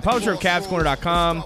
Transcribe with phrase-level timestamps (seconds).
[0.00, 1.44] Franklin, publisher of CavsCorner.com,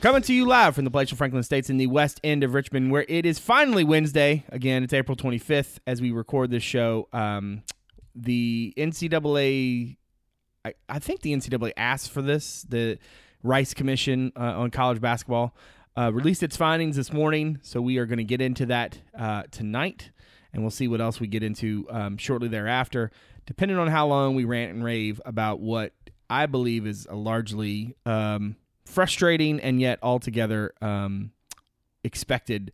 [0.00, 2.90] coming to you live from the Palatial Franklin States in the west end of Richmond,
[2.90, 4.44] where it is finally Wednesday.
[4.48, 7.06] Again, it's April 25th as we record this show.
[7.12, 7.62] Um,
[8.12, 9.98] the NCAA,
[10.64, 12.66] I, I think the NCAA asked for this.
[12.68, 12.98] The
[13.44, 15.54] Rice Commission uh, on College Basketball
[15.96, 19.44] uh, released its findings this morning, so we are going to get into that uh,
[19.52, 20.10] tonight,
[20.52, 23.12] and we'll see what else we get into um, shortly thereafter,
[23.46, 25.92] depending on how long we rant and rave about what
[26.30, 31.32] I believe is a largely um, frustrating and yet altogether um,
[32.04, 32.72] expected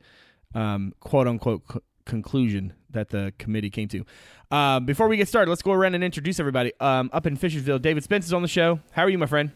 [0.54, 4.04] um, quote unquote c- conclusion that the committee came to.
[4.50, 6.72] Uh, before we get started, let's go around and introduce everybody.
[6.80, 8.80] Um, up in Fishersville, David Spence is on the show.
[8.92, 9.50] How are you, my friend?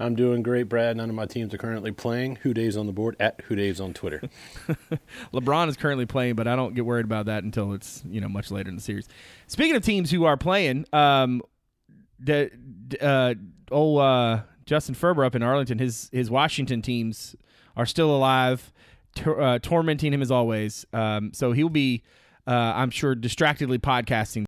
[0.00, 0.96] I'm doing great, Brad.
[0.96, 2.36] None of my teams are currently playing.
[2.36, 4.22] Who Dave's on the board at Who Dave's on Twitter.
[5.32, 8.28] LeBron is currently playing, but I don't get worried about that until it's you know
[8.28, 9.08] much later in the series.
[9.46, 11.42] Speaking of teams who are playing, um,
[12.22, 12.50] the
[13.00, 13.34] uh,
[13.70, 17.34] oh uh, Justin Ferber up in Arlington, his his Washington teams
[17.76, 18.72] are still alive,
[19.14, 20.84] tor- uh, tormenting him as always.
[20.92, 22.02] Um, so he'll be,
[22.46, 24.44] uh, I'm sure, distractedly podcasting.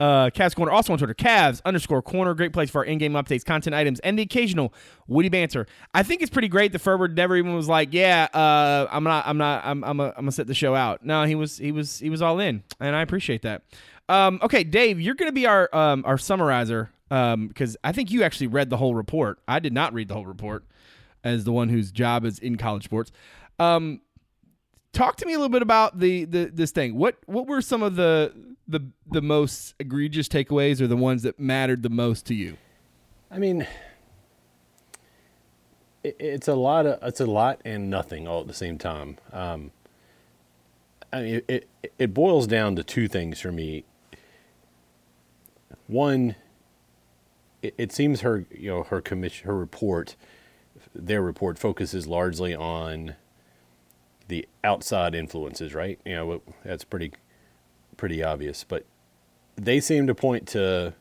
[0.00, 2.32] Uh, Cavs Corner also on Twitter, Cavs underscore corner.
[2.32, 4.72] Great place for our in-game updates, content items, and the occasional
[5.08, 5.66] witty banter.
[5.92, 9.26] I think it's pretty great that Ferber never even was like, "Yeah, uh, I'm not,
[9.26, 11.72] I'm not, I'm, I'm, a, I'm gonna set the show out." No, he was, he
[11.72, 13.62] was, he was all in, and I appreciate that.
[14.08, 18.22] Um, okay, Dave, you're gonna be our, um, our summarizer, um, because I think you
[18.22, 19.38] actually read the whole report.
[19.46, 20.64] I did not read the whole report,
[21.24, 23.12] as the one whose job is in college sports.
[23.58, 24.00] Um,
[24.92, 26.94] talk to me a little bit about the, the this thing.
[26.94, 28.32] What what were some of the
[28.66, 28.80] the
[29.10, 32.56] the most egregious takeaways, or the ones that mattered the most to you?
[33.30, 33.66] I mean,
[36.02, 39.18] it, it's a lot of it's a lot and nothing all at the same time.
[39.32, 39.70] Um,
[41.12, 41.68] I mean, it
[41.98, 43.84] it boils down to two things for me.
[45.88, 46.36] One,
[47.62, 50.14] it, seems her you know her commission her report,
[50.94, 53.16] their report focuses largely on
[54.28, 55.98] the outside influences, right?
[56.04, 57.12] You know, that's pretty
[57.96, 58.84] pretty obvious, but
[59.56, 60.94] they seem to point to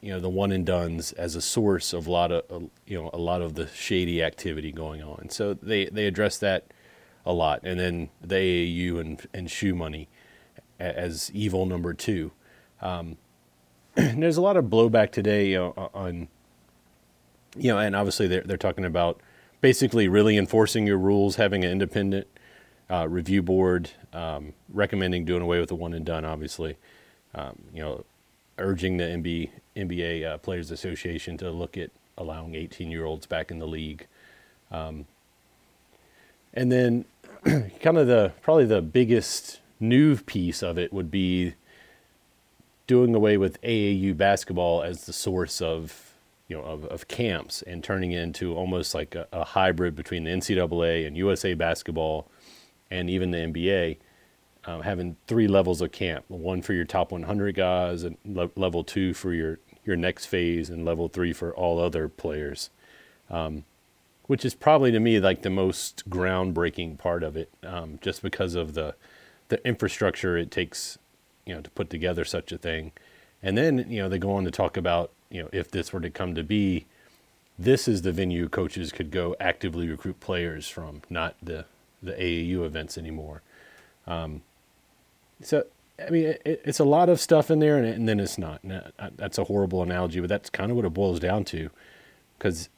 [0.00, 3.10] you know the one and duns as a source of a lot of you know
[3.14, 5.30] a lot of the shady activity going on.
[5.30, 6.66] So they they address that
[7.24, 10.08] a lot, and then the AAU and and shoe money
[10.78, 12.32] as evil number two.
[12.82, 13.16] Um,
[14.16, 16.28] there's a lot of blowback today you know, on
[17.56, 19.20] you know, and obviously they're they're talking about
[19.60, 22.26] basically really enforcing your rules, having an independent
[22.90, 26.76] uh, review board, um, recommending doing away with the one and done, obviously.
[27.34, 28.04] Um, you know,
[28.58, 33.50] urging the NBA, NBA uh, Players Association to look at allowing 18 year olds back
[33.50, 34.06] in the league.
[34.70, 35.06] Um,
[36.52, 37.04] and then,
[37.44, 41.54] kind of the probably the biggest new piece of it would be
[42.86, 46.14] doing away with AAU basketball as the source of
[46.48, 50.24] you know of, of camps and turning it into almost like a, a hybrid between
[50.24, 52.28] the NCAA and USA basketball
[52.90, 53.96] and even the NBA,
[54.66, 58.84] um, having three levels of camp: one for your top 100 guys, and le- level
[58.84, 62.70] two for your your next phase, and level three for all other players.
[63.30, 63.64] Um,
[64.26, 68.54] which is probably to me like the most groundbreaking part of it, um, just because
[68.54, 68.94] of the
[69.48, 70.98] the infrastructure it takes,
[71.46, 72.92] you know, to put together such a thing.
[73.42, 76.00] And then you know they go on to talk about you know if this were
[76.00, 76.86] to come to be,
[77.58, 81.66] this is the venue coaches could go actively recruit players from, not the
[82.02, 83.42] the AAU events anymore.
[84.06, 84.42] Um,
[85.42, 85.64] so,
[86.04, 88.60] I mean, it, it's a lot of stuff in there, and, and then it's not.
[89.16, 91.70] that's a horrible analogy, but that's kind of what it boils down to,
[92.38, 92.68] because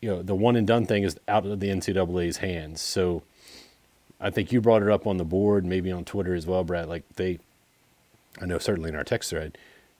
[0.00, 2.80] you know the one and done thing is out of the NCAA's hands.
[2.80, 3.22] So,
[4.24, 6.88] I think you brought it up on the board, maybe on Twitter as well, Brad.
[6.88, 7.38] Like they,
[8.40, 9.58] I know certainly in our text thread,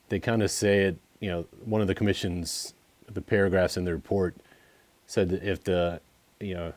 [0.08, 0.96] they kind of say it.
[1.20, 2.72] you know, one of the commission's
[3.06, 4.34] the paragraphs in the report
[5.06, 6.00] said that if the
[6.40, 6.72] you know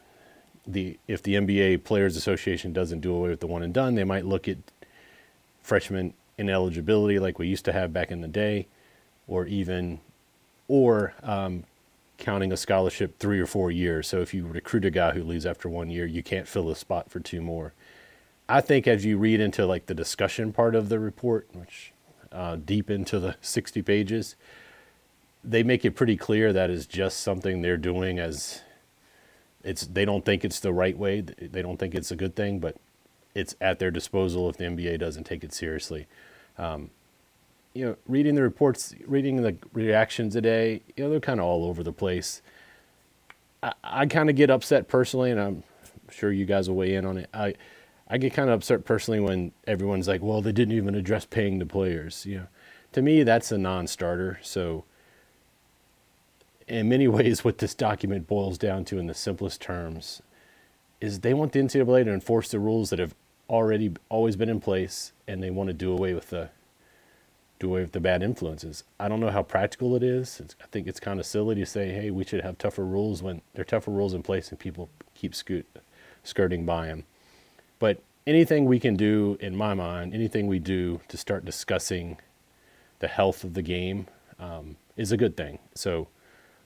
[0.67, 4.03] the if the NBA Players Association doesn't do away with the one and done, they
[4.03, 4.57] might look at
[5.61, 8.67] freshman ineligibility like we used to have back in the day,
[9.25, 10.01] or even
[10.67, 11.63] or um,
[12.17, 14.07] counting a scholarship three or four years.
[14.07, 16.75] So if you recruit a guy who leaves after one year, you can't fill a
[16.75, 17.73] spot for two more.
[18.49, 21.91] I think as you read into like the discussion part of the report, which
[22.31, 24.35] uh, deep into the 60 pages,
[25.43, 28.61] they make it pretty clear that is just something they're doing as
[29.63, 31.21] it's they don't think it's the right way.
[31.21, 32.77] They don't think it's a good thing, but
[33.35, 36.07] it's at their disposal if the NBA doesn't take it seriously.
[36.57, 36.89] Um,
[37.77, 41.63] you know, reading the reports, reading the reactions today, you know, they're kind of all
[41.63, 42.41] over the place.
[43.61, 45.63] I, I kind of get upset personally, and I'm
[46.09, 47.29] sure you guys will weigh in on it.
[47.35, 47.53] I
[48.09, 51.59] I get kind of upset personally when everyone's like, "Well, they didn't even address paying
[51.59, 52.47] the players." You know,
[52.93, 54.39] to me, that's a non-starter.
[54.41, 54.83] So,
[56.67, 60.23] in many ways, what this document boils down to, in the simplest terms,
[60.99, 63.13] is they want the NCAA to enforce the rules that have
[63.47, 66.49] already always been in place, and they want to do away with the
[67.59, 68.83] do away with the bad influences.
[68.99, 70.39] I don't know how practical it is.
[70.39, 73.23] It's, I think it's kind of silly to say, "Hey, we should have tougher rules"
[73.23, 75.65] when there are tougher rules in place and people keep scoot,
[76.23, 77.03] skirting by them.
[77.79, 82.17] But anything we can do, in my mind, anything we do to start discussing
[82.99, 84.07] the health of the game
[84.39, 85.59] um, is a good thing.
[85.75, 86.07] So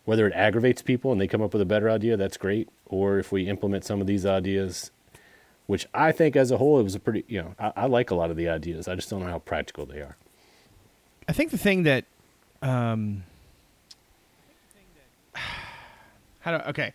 [0.06, 2.70] whether it aggravates people and they come up with a better idea, that's great.
[2.86, 4.92] Or if we implement some of these ideas,
[5.68, 8.12] which I think as a whole, it was a pretty, you know, I, I like
[8.12, 8.88] a lot of the ideas.
[8.88, 10.18] I just don't know how practical they are.
[11.32, 12.04] I think the thing that,
[12.62, 13.24] um,
[16.42, 16.92] how do okay,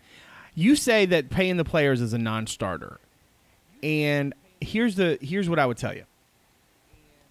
[0.53, 2.99] you say that paying the players is a non-starter,
[3.81, 6.03] and here's the here's what I would tell you.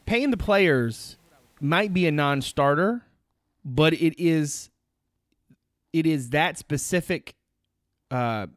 [0.07, 1.17] Paying the players
[1.61, 3.03] might be a non-starter,
[3.65, 4.71] but it is
[5.93, 7.37] it is that specific
[8.11, 8.49] uh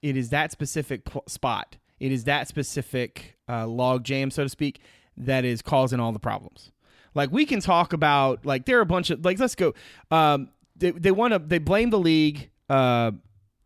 [0.00, 1.76] it is that specific pl- spot.
[1.98, 4.80] It is that specific uh, log jam, so to speak,
[5.16, 6.70] that is causing all the problems.
[7.14, 9.74] Like we can talk about like there are a bunch of like let's go.
[10.10, 12.50] Um, they they want to they blame the league.
[12.68, 13.12] Uh,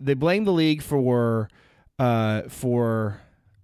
[0.01, 1.49] they blame the league for
[1.99, 3.21] uh for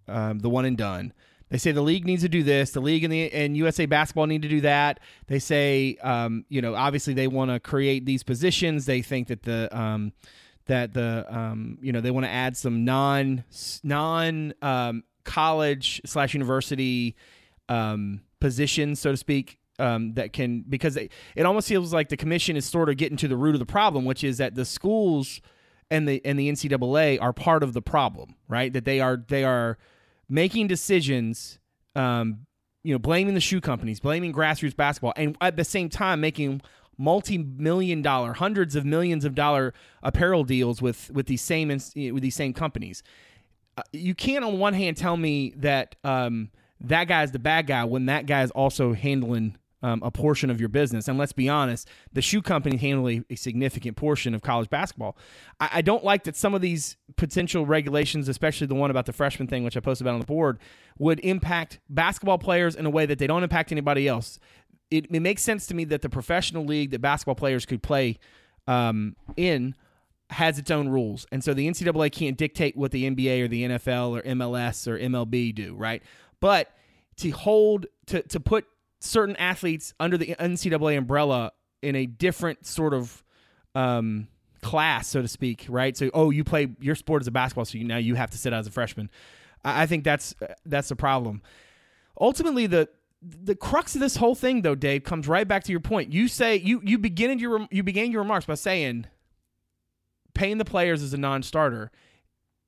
[0.08, 1.12] um, the one and done.
[1.50, 2.72] They say the league needs to do this.
[2.72, 5.00] The league and the and USA Basketball need to do that.
[5.26, 8.86] They say, um, you know, obviously they want to create these positions.
[8.86, 10.12] They think that the um,
[10.66, 13.44] that the um, you know they want to add some non
[13.82, 17.14] non um, college slash university
[17.68, 22.16] um, positions, so to speak, um, that can because they, it almost feels like the
[22.16, 24.64] commission is sort of getting to the root of the problem, which is that the
[24.64, 25.40] schools
[25.90, 28.72] and the and the NCAA are part of the problem, right?
[28.72, 29.78] That they are they are
[30.28, 31.58] making decisions,
[31.94, 32.46] um,
[32.82, 36.62] you know, blaming the shoe companies, blaming grassroots basketball, and at the same time making
[36.96, 42.36] multi-million dollar, hundreds of millions of dollar apparel deals with with these same with these
[42.36, 43.02] same companies.
[43.76, 46.50] Uh, you can't on one hand tell me that um,
[46.80, 50.58] that guy's the bad guy when that guy is also handling um, a portion of
[50.58, 51.08] your business.
[51.08, 55.14] And let's be honest, the shoe company handle a, a significant portion of college basketball.
[55.60, 59.12] I, I, don't like that some of these potential regulations, especially the one about the
[59.12, 60.58] freshman thing, which I posted about on the board,
[60.98, 64.38] would impact basketball players in a way that they don't impact anybody else.
[64.90, 68.18] It, it makes sense to me that the professional league that basketball players could play
[68.66, 69.74] um, in
[70.30, 71.26] has its own rules.
[71.30, 74.98] And so the NCAA can't dictate what the NBA or the NFL or MLS or
[74.98, 76.02] MLB do, right?
[76.40, 76.70] But
[77.18, 78.66] to hold to to put
[79.04, 81.52] certain athletes under the NCAA umbrella
[81.82, 83.22] in a different sort of
[83.74, 84.28] um,
[84.62, 85.96] class, so to speak, right?
[85.96, 88.38] So, oh, you play your sport as a basketball, so you, now you have to
[88.38, 89.10] sit as a freshman.
[89.64, 90.34] I, I think that's
[90.64, 91.42] that's the problem.
[92.20, 92.88] Ultimately, the
[93.22, 96.12] the crux of this whole thing, though, Dave, comes right back to your point.
[96.12, 99.06] You say you you began your you began your remarks by saying
[100.34, 101.90] paying the players as a non-starter.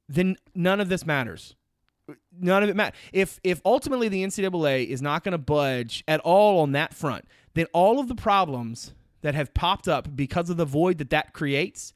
[0.08, 1.56] Then none of this matters
[2.38, 2.98] none of it matters.
[3.12, 7.24] If if ultimately the NCAA is not going to budge at all on that front,
[7.54, 11.32] then all of the problems that have popped up because of the void that that
[11.32, 11.92] creates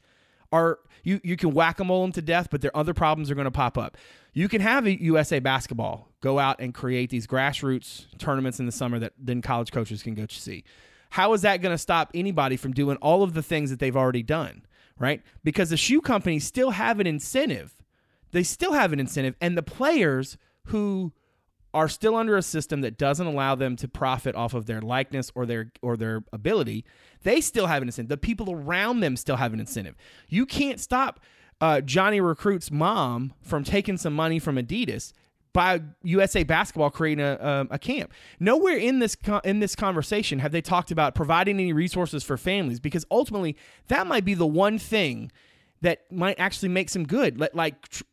[0.52, 3.34] are you you can whack them all them to death, but there other problems are
[3.34, 3.96] going to pop up.
[4.32, 8.72] You can have a USA basketball go out and create these grassroots tournaments in the
[8.72, 10.64] summer that then college coaches can go to see.
[11.10, 13.96] How is that going to stop anybody from doing all of the things that they've
[13.96, 14.62] already done?
[14.98, 15.22] Right?
[15.42, 17.79] Because the shoe companies still have an incentive
[18.32, 19.34] they still have an incentive.
[19.40, 21.12] And the players who
[21.72, 25.30] are still under a system that doesn't allow them to profit off of their likeness
[25.34, 26.84] or their or their ability,
[27.22, 28.08] they still have an incentive.
[28.08, 29.94] The people around them still have an incentive.
[30.28, 31.20] You can't stop
[31.60, 35.12] uh, Johnny Recruit's mom from taking some money from Adidas
[35.52, 38.12] by USA Basketball creating a, um, a camp.
[38.38, 42.80] Nowhere in this in this conversation have they talked about providing any resources for families
[42.80, 43.56] because ultimately
[43.88, 45.30] that might be the one thing
[45.82, 47.40] that might actually make some good.
[47.54, 48.04] Like tr-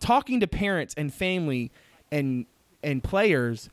[0.00, 1.72] talking to parents and family
[2.10, 2.46] and
[2.82, 3.68] and players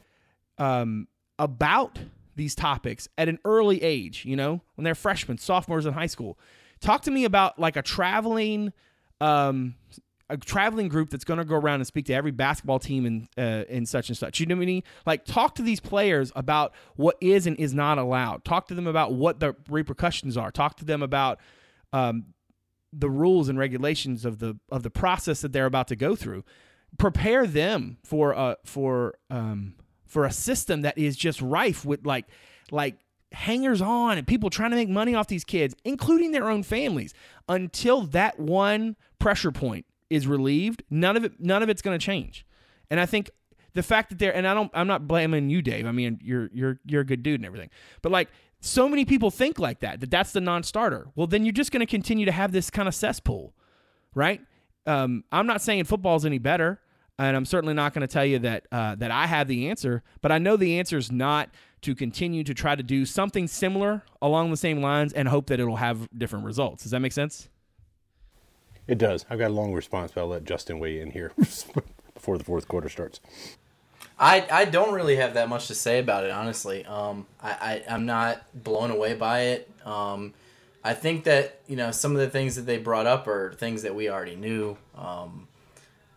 [0.57, 1.07] um,
[1.39, 1.99] about
[2.35, 6.37] these topics at an early age, you know, when they're freshmen, sophomores in high school.
[6.79, 8.73] Talk to me about like a traveling
[9.19, 9.75] um,
[10.29, 13.27] a traveling group that's going to go around and speak to every basketball team and
[13.37, 14.39] uh, in such and such.
[14.39, 14.83] You know what I mean?
[15.05, 18.43] Like talk to these players about what is and is not allowed.
[18.43, 20.51] Talk to them about what the repercussions are.
[20.51, 21.39] Talk to them about
[21.93, 22.25] um,
[22.93, 26.43] the rules and regulations of the of the process that they're about to go through.
[26.97, 29.75] Prepare them for a for um
[30.05, 32.25] for a system that is just rife with like
[32.71, 32.97] like
[33.33, 37.13] hangers on and people trying to make money off these kids, including their own families.
[37.49, 42.03] Until that one pressure point is relieved, none of it none of it's going to
[42.03, 42.45] change.
[42.89, 43.29] And I think
[43.73, 45.85] the fact that they're and I don't I'm not blaming you, Dave.
[45.85, 47.69] I mean, you're you're you're a good dude and everything.
[48.01, 48.29] But like
[48.59, 51.07] so many people think like that that that's the non-starter.
[51.15, 53.53] Well, then you're just going to continue to have this kind of cesspool,
[54.15, 54.41] right?
[54.85, 56.79] Um, I'm not saying football's any better,
[57.19, 60.03] and I'm certainly not going to tell you that uh, that I have the answer.
[60.21, 61.49] But I know the answer is not
[61.81, 65.59] to continue to try to do something similar along the same lines and hope that
[65.59, 66.83] it'll have different results.
[66.83, 67.49] Does that make sense?
[68.87, 69.25] It does.
[69.29, 72.67] I've got a long response, but I'll let Justin weigh in here before the fourth
[72.67, 73.19] quarter starts.
[74.19, 76.85] I, I don't really have that much to say about it, honestly.
[76.85, 79.69] Um, I, I, I'm not blown away by it.
[79.85, 80.33] Um,
[80.83, 83.83] I think that, you know, some of the things that they brought up are things
[83.83, 85.47] that we already knew, um,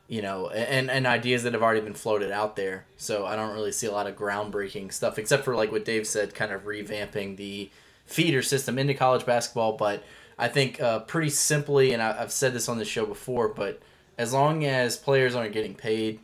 [0.09, 2.87] you know, and, and ideas that have already been floated out there.
[2.97, 6.07] So I don't really see a lot of groundbreaking stuff, except for, like what Dave
[6.07, 7.71] said, kind of revamping the
[8.07, 9.75] feeder system into college basketball.
[9.77, 10.03] But
[10.39, 13.83] I think uh, pretty simply, and I, I've said this on the show before, but
[14.17, 16.21] as long as players aren't getting paid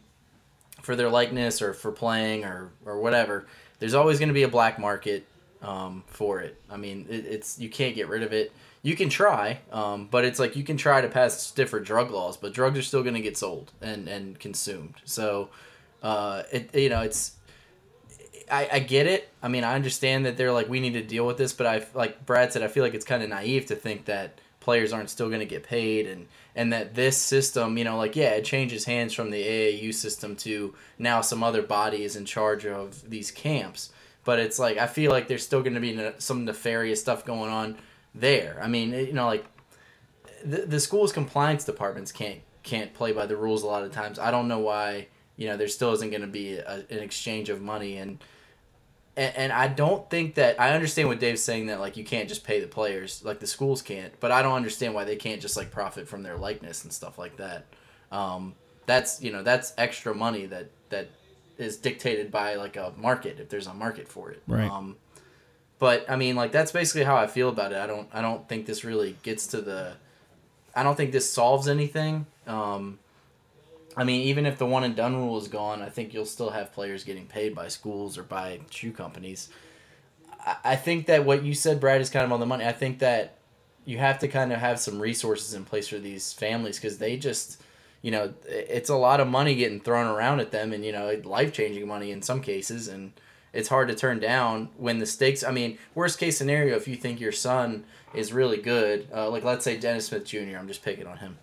[0.87, 3.47] for their likeness or for playing or, or whatever,
[3.81, 5.27] there's always going to be a black market
[5.61, 6.61] um, for it.
[6.71, 8.53] I mean, it, it's you can't get rid of it.
[8.83, 12.37] You can try, um, but it's like you can try to pass different drug laws,
[12.37, 14.95] but drugs are still going to get sold and, and consumed.
[15.05, 15.51] So,
[16.05, 17.33] uh, it you know it's
[18.49, 19.29] I, I get it.
[19.43, 21.85] I mean, I understand that they're like, we need to deal with this, but I
[21.95, 25.09] like Brad said, I feel like it's kind of naive to think that players aren't
[25.09, 28.45] still going to get paid and and that this system, you know, like yeah, it
[28.45, 33.09] changes hands from the AAU system to now some other body is in charge of
[33.09, 33.91] these camps.
[34.25, 37.53] But it's like I feel like there's still going to be some nefarious stuff going
[37.53, 37.77] on
[38.13, 38.59] there.
[38.61, 39.45] I mean, you know, like
[40.45, 44.19] the the school's compliance departments can't can't play by the rules a lot of times.
[44.19, 45.07] I don't know why
[45.37, 48.19] you know there still isn't going to be a, an exchange of money and
[49.17, 52.29] and, and I don't think that I understand what Dave's saying that like you can't
[52.29, 55.41] just pay the players like the schools can't, but I don't understand why they can't
[55.41, 57.67] just like profit from their likeness and stuff like that.
[58.13, 58.55] Um,
[58.85, 61.09] that's you know that's extra money that that
[61.59, 64.43] is dictated by like a market if there's a market for it.
[64.47, 64.71] Right.
[64.71, 64.97] Um,
[65.79, 67.79] but I mean like that's basically how I feel about it.
[67.79, 69.95] I don't I don't think this really gets to the
[70.75, 72.27] I don't think this solves anything.
[72.47, 72.99] Um,
[73.97, 76.51] I mean, even if the one and done rule is gone, I think you'll still
[76.51, 79.49] have players getting paid by schools or by shoe companies.
[80.45, 82.67] I, I think that what you said, Brad, is kind of on the money.
[82.67, 83.39] I think that
[83.87, 87.17] you have to kind of have some resources in place for these families because they
[87.17, 87.63] just,
[88.03, 91.19] you know, it's a lot of money getting thrown around at them and, you know,
[91.25, 92.89] life changing money in some cases.
[92.89, 93.13] And
[93.55, 96.97] it's hard to turn down when the stakes, I mean, worst case scenario, if you
[96.97, 100.83] think your son is really good, uh, like let's say Dennis Smith Jr., I'm just
[100.83, 101.39] picking on him.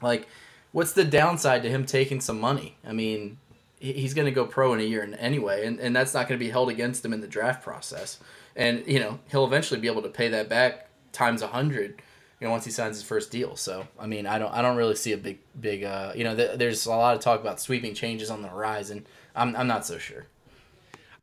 [0.00, 0.28] Like,
[0.72, 2.76] what's the downside to him taking some money?
[2.86, 3.38] I mean,
[3.78, 6.44] he's going to go pro in a year anyway, and, and that's not going to
[6.44, 8.18] be held against him in the draft process.
[8.54, 12.02] And you know, he'll eventually be able to pay that back times a hundred.
[12.40, 13.56] You know, once he signs his first deal.
[13.56, 15.84] So, I mean, I don't, I don't really see a big, big.
[15.84, 19.06] Uh, you know, th- there's a lot of talk about sweeping changes on the horizon.
[19.34, 20.26] I'm, I'm not so sure.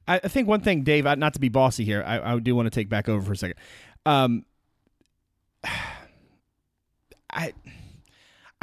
[0.07, 2.65] I, I think one thing, Dave, not to be bossy here, I, I do want
[2.65, 3.57] to take back over for a second.
[4.07, 4.45] Um,
[7.29, 7.53] I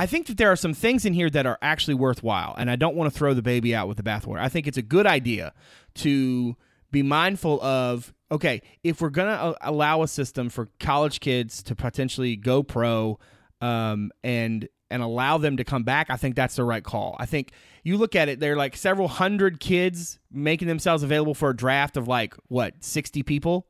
[0.01, 2.77] I think that there are some things in here that are actually worthwhile, and I
[2.77, 4.39] don't want to throw the baby out with the bathwater.
[4.39, 5.53] I think it's a good idea
[5.97, 6.57] to
[6.91, 11.75] be mindful of okay, if we're going to allow a system for college kids to
[11.75, 13.19] potentially go pro
[13.61, 17.15] um, and and allow them to come back, I think that's the right call.
[17.19, 17.53] I think
[17.85, 21.57] you look at it, there are like several hundred kids making themselves available for a
[21.57, 23.67] draft of like what sixty people,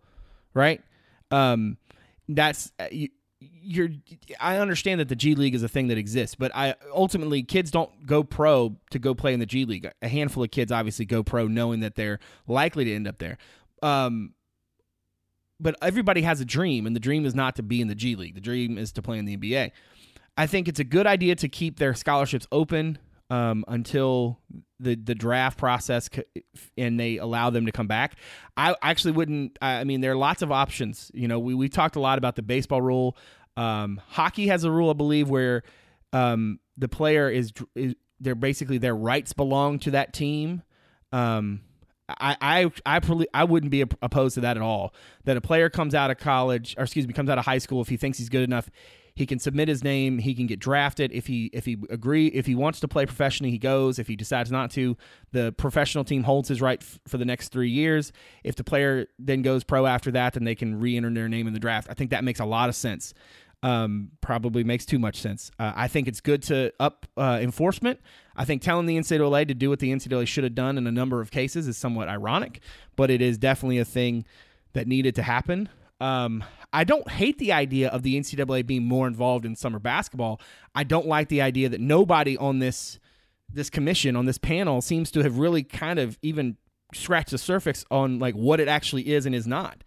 [0.55, 0.81] right?
[1.33, 1.77] Um,
[2.29, 3.09] that's uh, you,
[3.41, 3.89] you're
[4.39, 7.71] I understand that the G League is a thing that exists, but I ultimately kids
[7.71, 9.91] don't go pro to go play in the G League.
[10.03, 13.39] A handful of kids obviously go pro knowing that they're likely to end up there.
[13.83, 14.35] Um,
[15.59, 18.15] but everybody has a dream, and the dream is not to be in the G
[18.17, 18.35] League.
[18.35, 19.73] The dream is to play in the NBA.
[20.37, 22.99] I think it's a good idea to keep their scholarships open
[23.31, 24.41] um, until
[24.81, 26.11] the the draft process
[26.77, 28.17] and they allow them to come back.
[28.57, 29.59] I actually wouldn't.
[29.63, 31.11] I mean, there are lots of options.
[31.15, 33.17] You know, we we talked a lot about the baseball rule.
[33.57, 35.63] Um, hockey has a rule, I believe, where
[36.13, 40.63] um, the player is, is they're basically their rights belong to that team.
[41.13, 41.61] Um,
[42.19, 43.01] I I I,
[43.35, 44.95] I wouldn't be opposed to that at all.
[45.25, 47.81] That a player comes out of college, or excuse me, comes out of high school
[47.81, 48.71] if he thinks he's good enough,
[49.15, 50.19] he can submit his name.
[50.19, 53.51] He can get drafted if he if he agree if he wants to play professionally.
[53.51, 53.99] He goes.
[53.99, 54.97] If he decides not to,
[55.33, 58.13] the professional team holds his right f- for the next three years.
[58.45, 61.53] If the player then goes pro after that, then they can re-enter their name in
[61.53, 61.89] the draft.
[61.91, 63.15] I think that makes a lot of sense.
[63.63, 65.51] Um, probably makes too much sense.
[65.59, 68.01] Uh, I think it's good to up uh, enforcement.
[68.41, 70.91] I think telling the NCAA to do what the NCAA should have done in a
[70.91, 72.61] number of cases is somewhat ironic,
[72.97, 74.25] but it is definitely a thing
[74.73, 75.69] that needed to happen.
[76.01, 76.43] Um,
[76.73, 80.41] I don't hate the idea of the NCAA being more involved in summer basketball.
[80.75, 82.99] I don't like the idea that nobody on this
[83.53, 86.57] this commission on this panel seems to have really kind of even
[86.95, 89.85] scratched the surface on like what it actually is and is not.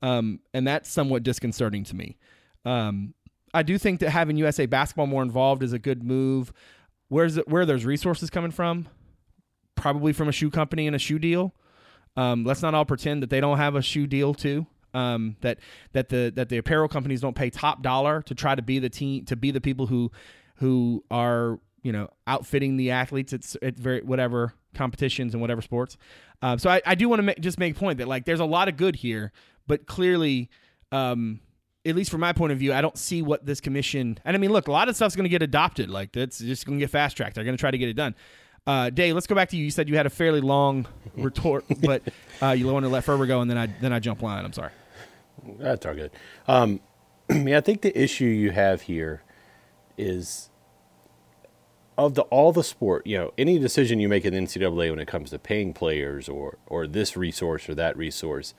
[0.00, 2.16] Um, and that's somewhat disconcerting to me.
[2.64, 3.14] Um,
[3.54, 6.52] I do think that having USA basketball more involved is a good move.
[7.12, 8.88] Where's where are those resources coming from?
[9.74, 11.54] Probably from a shoe company and a shoe deal.
[12.16, 14.66] Um, let's not all pretend that they don't have a shoe deal too.
[14.94, 15.58] Um, that
[15.92, 18.88] that the that the apparel companies don't pay top dollar to try to be the
[18.88, 20.10] team to be the people who
[20.56, 25.98] who are you know outfitting the athletes at, at very whatever competitions and whatever sports.
[26.40, 28.46] Uh, so I, I do want to just make a point that like there's a
[28.46, 29.32] lot of good here,
[29.66, 30.48] but clearly,
[30.90, 31.40] um,
[31.84, 34.18] at least from my point of view, I don't see what this commission.
[34.24, 35.90] And I mean, look, a lot of stuff's going to get adopted.
[35.90, 37.34] Like that's just going to get fast tracked.
[37.34, 38.14] They're going to try to get it done.
[38.66, 39.64] Uh, Dave, let's go back to you.
[39.64, 40.86] You said you had a fairly long
[41.16, 42.02] retort, but
[42.40, 44.44] uh, you wanted to let Ferber go, and then I then I jump line.
[44.44, 44.70] I'm sorry.
[45.58, 46.12] That's all good.
[46.46, 46.80] Um,
[47.30, 49.22] I mean, I think the issue you have here
[49.98, 50.50] is
[51.98, 53.04] of the all the sport.
[53.04, 56.28] You know, any decision you make in the NCAA when it comes to paying players
[56.28, 58.54] or or this resource or that resource,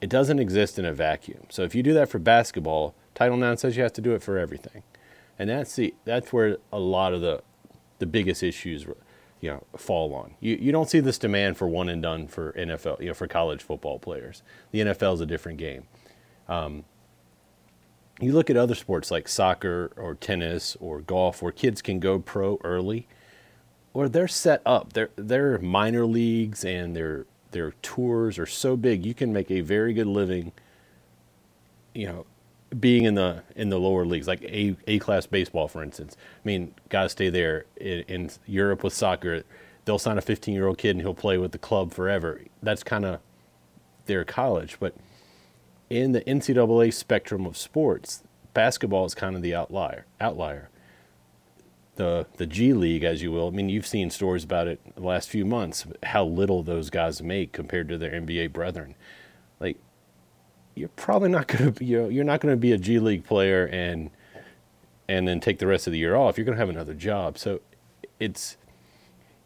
[0.00, 1.42] it doesn't exist in a vacuum.
[1.50, 4.22] So if you do that for basketball, Title IX says you have to do it
[4.22, 4.82] for everything,
[5.38, 7.42] and that's the that's where a lot of the
[7.98, 8.86] the biggest issues
[9.40, 10.34] you know fall on.
[10.40, 13.26] You you don't see this demand for one and done for NFL, you know, for
[13.26, 14.42] college football players.
[14.70, 15.84] The NFL is a different game.
[16.48, 16.84] Um,
[18.20, 22.18] you look at other sports like soccer or tennis or golf where kids can go
[22.18, 23.08] pro early,
[23.94, 24.92] or they're set up.
[24.92, 29.60] They're, they're minor leagues and their their tours are so big you can make a
[29.60, 30.52] very good living.
[31.94, 32.26] You know,
[32.78, 36.16] being in the in the lower leagues, like a a class baseball, for instance.
[36.20, 37.64] I mean, gotta stay there.
[37.76, 39.42] In, in Europe with soccer,
[39.84, 42.40] they'll sign a 15 year old kid and he'll play with the club forever.
[42.62, 43.20] That's kind of
[44.06, 44.76] their college.
[44.78, 44.94] But
[45.88, 48.22] in the NCAA spectrum of sports,
[48.54, 50.06] basketball is kind of the outlier.
[50.20, 50.70] Outlier.
[51.96, 53.48] The the G League, as you will.
[53.48, 55.86] I mean, you've seen stories about it the last few months.
[56.04, 58.94] How little those guys make compared to their NBA brethren.
[59.58, 59.76] Like
[60.74, 63.24] you're probably not going to be, you know, you're not to be a G League
[63.24, 64.10] player and
[65.08, 66.38] and then take the rest of the year off.
[66.38, 67.36] You're going to have another job.
[67.36, 67.60] So
[68.20, 68.56] it's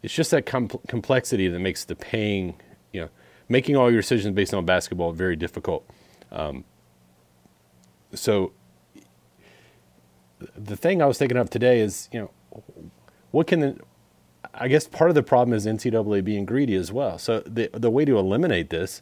[0.03, 2.61] it's just that com- complexity that makes the paying,
[2.93, 3.09] you know,
[3.49, 5.83] making all your decisions based on basketball very difficult.
[6.31, 6.63] Um,
[8.13, 8.51] so
[10.55, 12.63] the thing I was thinking of today is, you know,
[13.31, 13.79] what can the,
[14.53, 17.17] I guess part of the problem is NCAA being greedy as well.
[17.17, 19.01] So the the way to eliminate this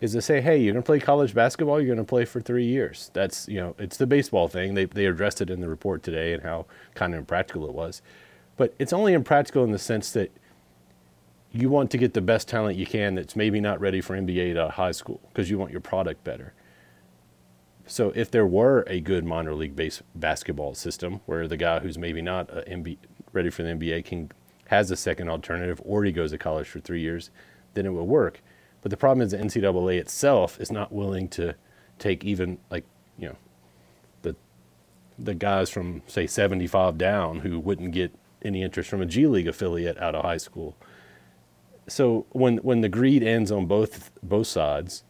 [0.00, 2.40] is to say, hey, you're going to play college basketball, you're going to play for
[2.40, 3.10] three years.
[3.14, 4.74] That's, you know, it's the baseball thing.
[4.74, 8.02] They, they addressed it in the report today and how kind of impractical it was.
[8.56, 10.30] But it's only impractical in the sense that
[11.52, 14.56] you want to get the best talent you can that's maybe not ready for NBA
[14.56, 16.52] at high school because you want your product better.
[17.86, 21.96] So if there were a good minor league base basketball system where the guy who's
[21.96, 22.98] maybe not MB,
[23.32, 24.30] ready for the NBA can
[24.66, 27.30] has a second alternative or he goes to college for three years,
[27.74, 28.42] then it would work.
[28.82, 31.54] But the problem is the NCAA itself is not willing to
[31.98, 32.84] take even like
[33.18, 33.36] you know
[34.22, 34.36] the
[35.18, 39.48] the guys from say 75 down who wouldn't get any interest from a G League
[39.48, 40.76] affiliate out of high school.
[41.88, 45.04] So when when the greed ends on both both sides,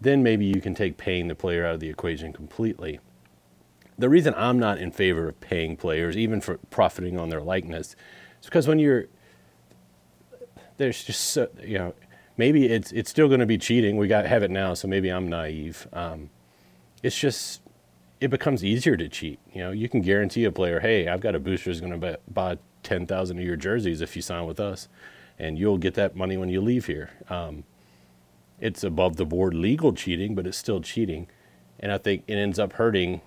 [0.00, 3.00] then maybe you can take paying the player out of the equation completely.
[3.98, 7.94] The reason I'm not in favor of paying players, even for profiting on their likeness,
[8.40, 9.06] is because when you're
[10.78, 11.94] there's just so, you know
[12.40, 13.98] maybe it's it's still going to be cheating.
[13.98, 15.86] We got have it now, so maybe I'm naive.
[15.92, 16.30] Um,
[17.02, 17.60] it's just
[18.20, 19.38] it becomes easier to cheat.
[19.52, 22.18] You know, you can guarantee a player, hey, I've got a booster who's going to
[22.28, 24.88] buy ten thousand of your jerseys if you sign with us,
[25.38, 27.10] and you'll get that money when you leave here.
[27.28, 27.64] Um,
[28.60, 31.28] it's above the board legal cheating, but it's still cheating,
[31.78, 33.20] and I think it ends up hurting,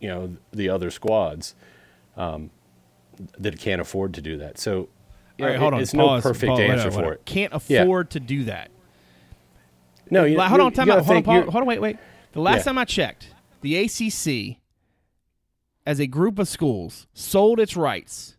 [0.00, 1.54] you know, the other squads
[2.16, 2.50] um,
[3.38, 4.58] that can't afford to do that.
[4.58, 4.88] So
[5.40, 5.80] all right, hold on.
[5.80, 7.24] It's pause, no perfect pause, answer whatever, for it.
[7.24, 7.82] Can't Yeah.
[7.82, 8.70] afford to do that.
[10.10, 11.04] No, you, hold on, time out.
[11.04, 11.96] Hold on, hold on, wait, wait.
[12.32, 12.64] The last Yeah.
[12.64, 14.58] time I checked, the ACC,
[15.86, 18.36] as a group of schools, sold its rights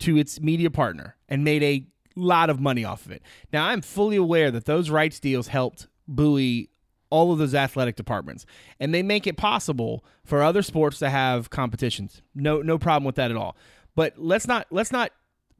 [0.00, 3.22] to its media partner and made a lot of money off of it.
[3.52, 6.70] Now, I'm fully aware that those rights deals helped buoy
[7.10, 8.46] all of those athletic departments,
[8.78, 12.22] and they make it possible for other sports to have competitions.
[12.34, 13.56] No, no problem with that at all.
[13.96, 15.10] But let's not let's not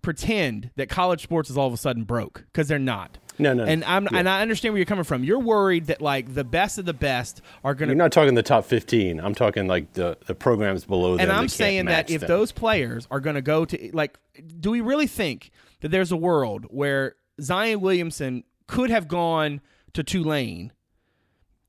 [0.03, 3.19] pretend that college sports is all of a sudden broke because they're not.
[3.39, 4.19] No, no, And I'm yeah.
[4.19, 5.25] and I understand where you're coming from.
[5.25, 7.95] You're worried that like the best of the best are going to.
[7.95, 9.19] You're not talking the top 15.
[9.19, 11.17] I'm talking like the, the programs below.
[11.17, 12.29] And I'm saying that if them.
[12.29, 14.19] those players are going to go to like,
[14.61, 19.61] do we really think that there's a world where Zion Williamson could have gone
[19.95, 20.73] to Tulane?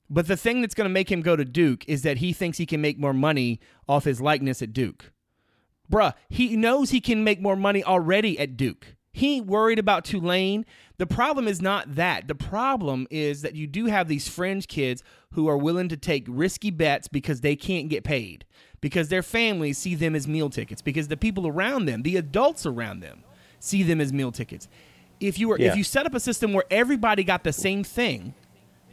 [0.09, 2.57] But the thing that's going to make him go to Duke is that he thinks
[2.57, 5.11] he can make more money off his likeness at Duke.
[5.89, 8.95] Bruh, he knows he can make more money already at Duke.
[9.13, 10.65] He ain't worried about Tulane.
[10.97, 12.27] The problem is not that.
[12.27, 16.25] The problem is that you do have these fringe kids who are willing to take
[16.27, 18.45] risky bets because they can't get paid,
[18.79, 22.65] because their families see them as meal tickets, because the people around them, the adults
[22.65, 23.23] around them,
[23.61, 24.67] see them as meal tickets.
[25.19, 25.71] If you were Yeah.
[25.71, 28.33] if you set up a system where everybody got the same thing,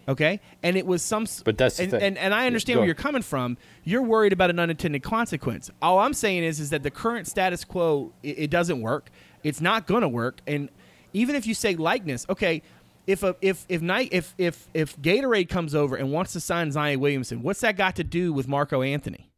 [0.07, 2.95] okay, and it was some But that's and, and, and I understand go where you're
[2.95, 3.57] coming from.
[3.85, 5.71] You're worried about an unintended consequence.
[5.83, 9.11] All I'm saying is is that the current status quo it, it doesn't work.
[9.43, 10.41] It's not going to work.
[10.47, 10.69] And
[11.13, 12.61] even if you say likeness, okay,
[13.07, 16.71] if a, if if night if if if Gatorade comes over and wants to sign
[16.73, 19.31] Zion Williamson, what's that got to do with Marco Anthony?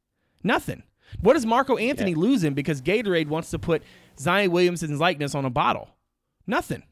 [0.43, 0.83] Nothing.
[1.21, 2.17] What is Marco Anthony Yeah.
[2.17, 3.83] losing because Gatorade wants to put
[4.21, 5.91] Zion Williamson's likeness on a bottle?
[6.47, 6.83] Nothing.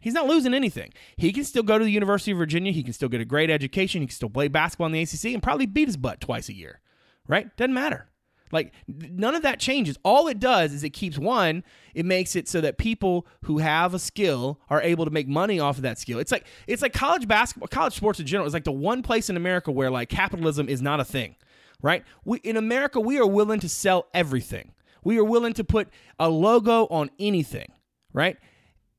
[0.00, 0.92] He's not losing anything.
[1.16, 2.72] He can still go to the University of Virginia.
[2.72, 4.02] He can still get a great education.
[4.02, 6.54] He can still play basketball in the ACC and probably beat his butt twice a
[6.54, 6.80] year.
[7.26, 7.56] Right?
[7.56, 8.08] Doesn't matter.
[8.52, 9.98] Like none of that changes.
[10.04, 11.64] All it does is it keeps one.
[11.94, 15.58] It makes it so that people who have a skill are able to make money
[15.58, 16.18] off of that skill.
[16.18, 18.46] It's like it's like college basketball, college sports in general.
[18.46, 21.34] is like the one place in America where like capitalism is not a thing.
[21.82, 22.04] Right?
[22.24, 24.72] We in America we are willing to sell everything.
[25.04, 25.88] We are willing to put
[26.18, 27.72] a logo on anything.
[28.12, 28.38] Right?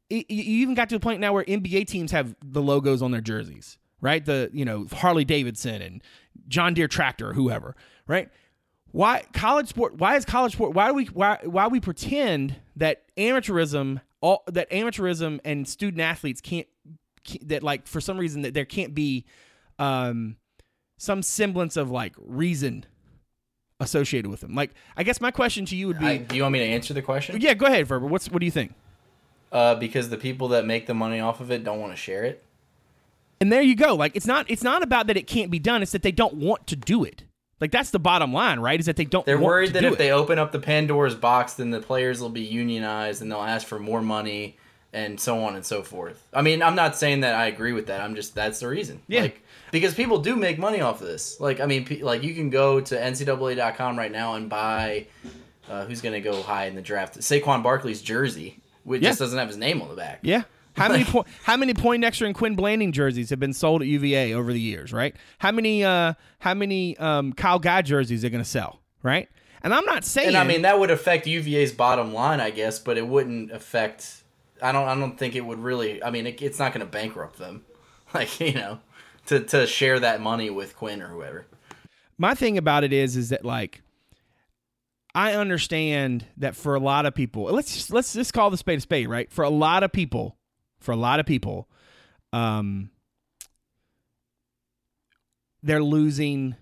[0.09, 3.21] you even got to the point now where NBA teams have the logos on their
[3.21, 4.23] jerseys, right?
[4.23, 6.03] The you know Harley Davidson and
[6.47, 7.75] John Deere tractor or whoever,
[8.07, 8.29] right?
[8.91, 9.97] Why college sport?
[9.97, 10.73] Why is college sport?
[10.73, 16.39] Why do we why why we pretend that amateurism all that amateurism and student athletes
[16.39, 16.67] can't-
[17.41, 19.25] that like for some reason that there can't be
[19.79, 20.37] um
[20.97, 22.85] some semblance of like reason
[23.79, 24.55] associated with them.
[24.55, 26.65] Like I guess my question to you would be I, do you want me to
[26.65, 27.39] answer the question?
[27.41, 28.07] yeah, go ahead, Ferber.
[28.07, 28.73] What's what do you think?
[29.51, 32.23] Uh, because the people that make the money off of it don't want to share
[32.23, 32.43] it.
[33.39, 33.95] And there you go.
[33.95, 35.81] Like it's not it's not about that it can't be done.
[35.81, 37.23] It's that they don't want to do it.
[37.61, 38.79] Like that's the bottom line, right?
[38.79, 39.25] Is that they don't.
[39.25, 39.97] They're worried that if it.
[39.97, 43.65] they open up the Pandora's box, then the players will be unionized and they'll ask
[43.65, 44.57] for more money
[44.95, 46.25] and so on and so forth.
[46.33, 48.01] I mean, I'm not saying that I agree with that.
[48.01, 49.01] I'm just that's the reason.
[49.07, 49.21] Yeah.
[49.23, 51.39] Like because people do make money off of this.
[51.39, 55.07] Like I mean, pe- like you can go to NCAA.com right now and buy
[55.69, 57.17] uh, who's going to go high in the draft.
[57.19, 59.09] Saquon Barkley's jersey, which Yeah.
[59.09, 60.19] just doesn't have his name on the back.
[60.23, 60.43] yeah.
[60.77, 64.33] How many po- how many Poindexter and Quin Blanding jerseys have been sold at UVA
[64.33, 65.15] over the years, right?
[65.39, 69.29] How many uh how many um Kyle Guy jerseys are going to sell, right?
[69.63, 72.77] And I'm not saying And I mean that would affect UVA's bottom line, I guess,
[72.77, 74.23] but it wouldn't affect.
[74.61, 74.87] I don't.
[74.87, 76.03] I don't think it would really.
[76.03, 77.65] I mean, it, it's not going to bankrupt them,
[78.13, 78.79] like you know,
[79.27, 81.45] to to share that money with Quin or whoever.
[82.17, 83.81] my thing about it is is that like
[85.15, 88.79] I understand that for a lot of people, let's just, let's just call the spade
[88.79, 89.31] a spade, right?
[89.31, 90.35] For a lot of people,
[90.77, 91.69] for a lot of people,
[92.33, 92.89] um,
[95.63, 96.57] they're losing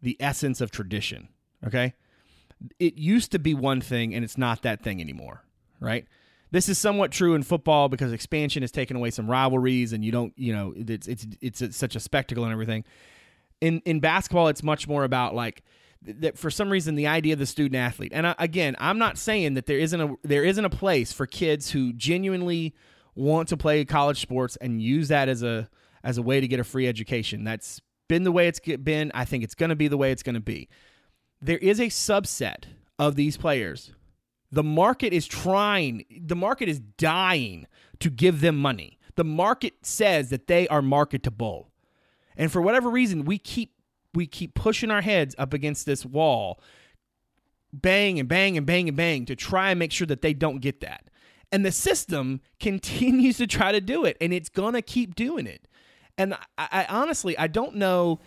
[0.00, 1.28] the essence of tradition.
[1.66, 1.94] Okay,
[2.78, 5.42] it used to be one thing, and it's not that thing anymore,
[5.80, 6.06] right?
[6.50, 10.12] This is somewhat true in football because expansion has taken away some rivalries, and you
[10.12, 12.84] don't, you know, it's it's it's, such a spectacle and everything.
[13.60, 15.62] In in basketball it's much more about like
[16.02, 18.12] that for some reason the idea of the student athlete.
[18.14, 21.26] And I, again i'm not saying that there isn't a there isn't a place for
[21.26, 22.74] kids who genuinely
[23.16, 25.68] want to play college sports and use that as a
[26.04, 27.42] as a way to get a free education.
[27.42, 29.10] That's been the way it's been.
[29.12, 30.68] I think it's going to be the way it's going to be.
[31.42, 32.66] There is a subset
[32.98, 33.90] of these players
[34.50, 37.66] the market is trying the market is dying
[37.98, 41.70] to give them money the market says that they are marketable
[42.36, 43.72] and for whatever reason, we keep
[44.14, 46.60] we keep pushing our heads up against this wall,
[47.72, 50.60] bang and bang and bang and bang to try and make sure that they don't
[50.60, 51.04] get that.
[51.52, 55.66] And the system continues to try to do it, and it's gonna keep doing it.
[56.18, 58.20] And I, I honestly, I don't know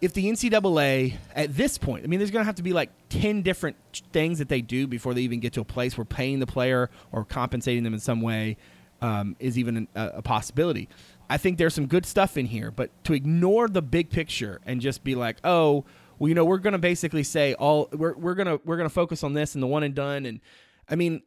[0.00, 3.42] if the NCAA at this point, I mean, there's gonna have to be like ten
[3.42, 3.76] different
[4.12, 6.90] things that they do before they even get to a place where paying the player
[7.12, 8.56] or compensating them in some way
[9.00, 10.88] um, is even a, a possibility.
[11.28, 14.80] I think there's some good stuff in here, but to ignore the big picture and
[14.80, 15.84] just be like, oh,
[16.18, 19.34] well, you know, we're gonna basically say all we're we're gonna we're gonna focus on
[19.34, 20.40] this and the one and done, and
[20.88, 21.22] I mean,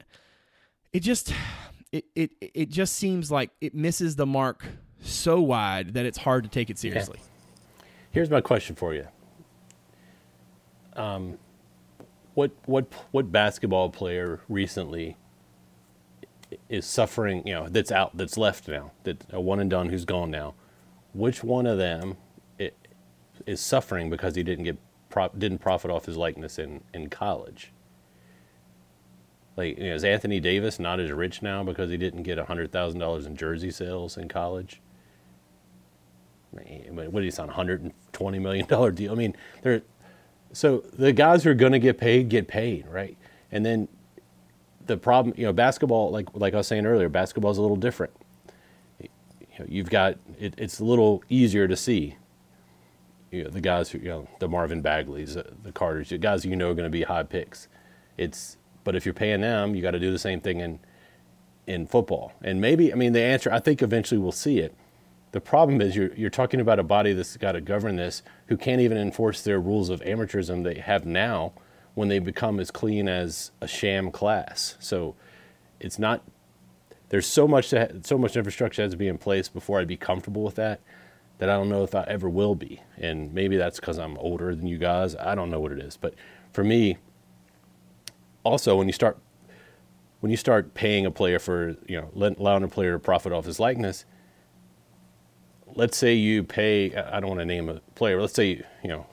[0.94, 1.34] it just
[1.92, 4.66] it it it just seems like it misses the mark
[5.02, 7.20] so wide that it's hard to take it seriously.
[8.18, 9.08] Here's my question for you.
[10.96, 11.38] Um,
[12.34, 15.18] what what what basketball player recently
[16.68, 17.46] is suffering?
[17.46, 20.56] You know, that's out, that's left now, that a one and done who's gone now.
[21.14, 22.18] Which one of them
[23.46, 24.80] is suffering because he didn't get
[25.12, 27.72] prop, didn't profit off his likeness in in college?
[29.56, 32.72] Like, you know, is Anthony Davis not as rich now because he didn't get hundred
[32.72, 34.82] thousand dollars in jersey sales in college?
[37.50, 39.12] Hundred and twenty million dollar deal.
[39.12, 39.82] I mean, there.
[40.54, 43.18] So the guys who are going to get paid get paid, right?
[43.52, 43.88] And then
[44.86, 47.78] the problem, you know, basketball, like like I was saying earlier, basketball is a little
[47.78, 48.14] different.
[49.00, 49.10] You
[49.60, 52.16] know, you've got it, it's a little easier to see.
[53.32, 56.46] You know, the guys who you know, the Marvin Bagleys, the, the Carters, the guys
[56.46, 57.68] you know are going to be high picks.
[58.18, 60.80] It's but if you're paying them, you got to do the same thing in
[61.68, 62.32] in football.
[62.42, 64.74] And maybe, I mean, the answer, I think eventually we'll see it.
[65.32, 68.58] The problem is you're, you're talking about a body that's got to govern this who
[68.58, 71.54] can't even enforce their rules of amateurism they have now
[71.96, 74.78] when they become as clean as a sham class.
[74.80, 75.16] So
[75.80, 76.24] it's not,
[77.10, 79.98] there's so much, to, so much infrastructure has to be in place before I'd be
[79.98, 80.80] comfortable with that
[81.40, 82.82] that I don't know if I ever will be.
[82.98, 85.16] And maybe that's because I'm older than you guys.
[85.16, 85.98] I don't know what it is.
[85.98, 86.16] But
[86.52, 86.98] for me,
[88.44, 89.18] also, when you start
[90.20, 93.46] when you start paying a player for, you know, allowing a player to profit off
[93.46, 94.04] his likeness,
[95.78, 99.06] let's say you pay, I don't want to name a player, let's say, you know,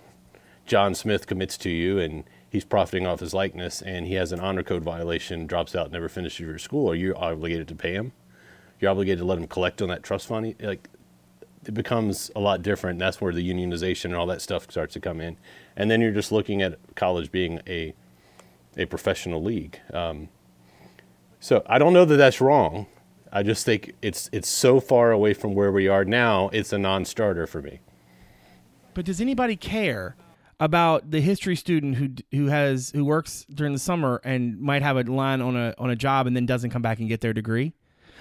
[0.65, 4.41] John Smith commits to you and he's profiting off his likeness and he has an
[4.41, 8.13] honor code violation, drops out, never finishes your school, are you obligated to pay him?
[8.81, 10.55] You're obligated to let him collect on that trust fund.
[10.59, 10.89] Like,
[11.67, 12.99] it becomes a lot different.
[12.99, 15.37] That's where the unionization and all that stuff starts to come in.
[15.77, 17.95] And then you're just looking at college being a,
[18.77, 19.79] a professional league.
[19.93, 20.29] Um,
[21.41, 22.87] so I don't know that that's wrong.
[23.35, 26.51] I just think it's it's so far away from where we are now.
[26.53, 27.81] It's a non-starter for me.
[28.95, 30.17] But does anybody care
[30.61, 34.97] about the history student who who has who works during the summer and might have
[34.97, 37.33] a line on a on a job and then doesn't come back and get their
[37.33, 37.75] degree?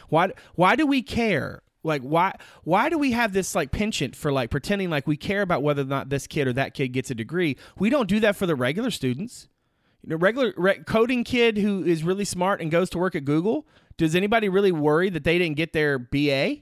[0.10, 1.62] Why why do we care?
[1.84, 5.44] Like why why do we have this like penchant for like pretending like we care
[5.44, 7.56] about whether or not this kid or that kid gets a degree?
[7.78, 9.48] We don't do that for the regular students
[10.10, 13.66] a regular re- coding kid who is really smart and goes to work at Google,
[13.98, 16.58] does anybody really worry that they didn't get their BA?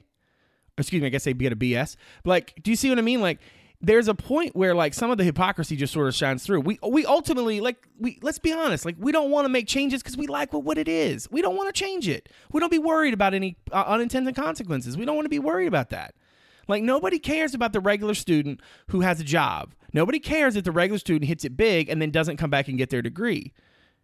[0.78, 1.96] Excuse me, I guess they get a BS.
[2.24, 3.20] But like, do you see what I mean?
[3.20, 3.40] Like,
[3.82, 6.60] there's a point where like some of the hypocrisy just sort of shines through.
[6.60, 10.02] We we ultimately like we let's be honest, like we don't want to make changes
[10.02, 11.28] because we like what, what it is.
[11.30, 12.28] We don't want to change it.
[12.52, 14.96] We don't be worried about any uh, unintended consequences.
[14.96, 16.14] We don't want to be worried about that.
[16.72, 19.74] Like nobody cares about the regular student who has a job.
[19.92, 22.78] Nobody cares if the regular student hits it big and then doesn't come back and
[22.78, 23.52] get their degree.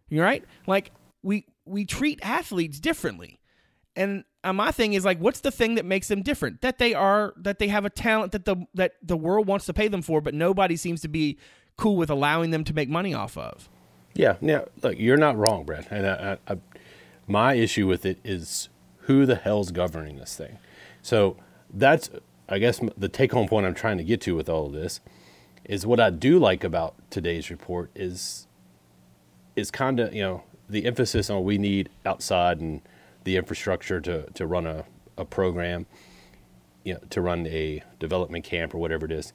[0.07, 0.45] You right?
[0.67, 0.91] Like
[1.23, 3.39] we we treat athletes differently.
[3.95, 6.61] And uh, my thing is like what's the thing that makes them different?
[6.61, 9.73] That they are that they have a talent that the that the world wants to
[9.73, 11.39] pay them for, but nobody seems to be
[11.75, 13.67] cool with allowing them to make money off of.
[14.13, 14.65] Yeah, yeah.
[14.83, 15.87] look, you're not wrong, Brad.
[15.89, 16.57] And I, I, I,
[17.25, 18.69] my issue with it is
[19.07, 20.59] who the hell's governing this thing.
[21.01, 21.35] So
[21.73, 22.11] that's
[22.49, 24.99] I guess the take home point I'm trying to get to with all of this
[25.65, 28.47] is what I do like about today's report is
[29.55, 32.81] is kind of you know the emphasis on we need outside and
[33.23, 34.85] the infrastructure to to run a,
[35.17, 35.85] a program,
[36.83, 39.33] you know, to run a development camp or whatever it is,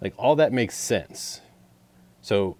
[0.00, 1.40] like all that makes sense.
[2.22, 2.56] So,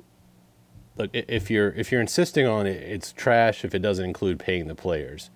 [0.97, 4.67] look, if you're if you're insisting on it, it's trash if it doesn't include paying
[4.67, 5.31] the players.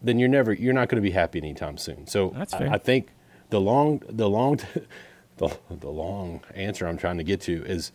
[0.00, 2.06] Then you're never you're not going to be happy anytime soon.
[2.06, 3.08] So I, I think
[3.54, 4.58] the long the long
[5.36, 7.92] the, the long answer I'm trying to get to is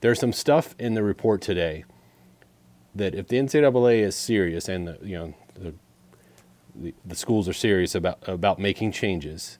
[0.00, 1.84] there's some stuff in the report today
[2.94, 5.74] that if the NCAA is serious and the, you know the,
[6.76, 9.58] the, the schools are serious about about making changes,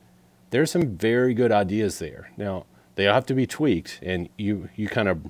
[0.50, 2.30] there's some very good ideas there.
[2.36, 5.28] Now they have to be tweaked, and you you kind of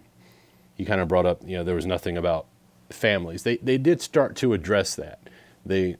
[0.76, 2.44] you kind of brought up you know there was nothing about
[2.90, 3.44] families.
[3.44, 5.20] They they did start to address that.
[5.64, 5.96] They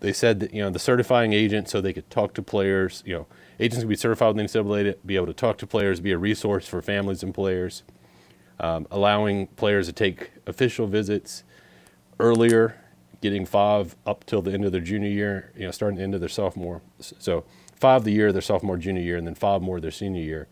[0.00, 3.02] they said that you know the certifying agent, so they could talk to players.
[3.06, 3.26] You know,
[3.58, 6.18] agents can be certified with the NCAA be able to talk to players, be a
[6.18, 7.82] resource for families and players,
[8.60, 11.44] um, allowing players to take official visits
[12.20, 12.80] earlier,
[13.20, 15.52] getting five up till the end of their junior year.
[15.56, 16.82] You know, starting the end of their sophomore.
[17.00, 20.48] So five the year their sophomore junior year, and then five more their senior year.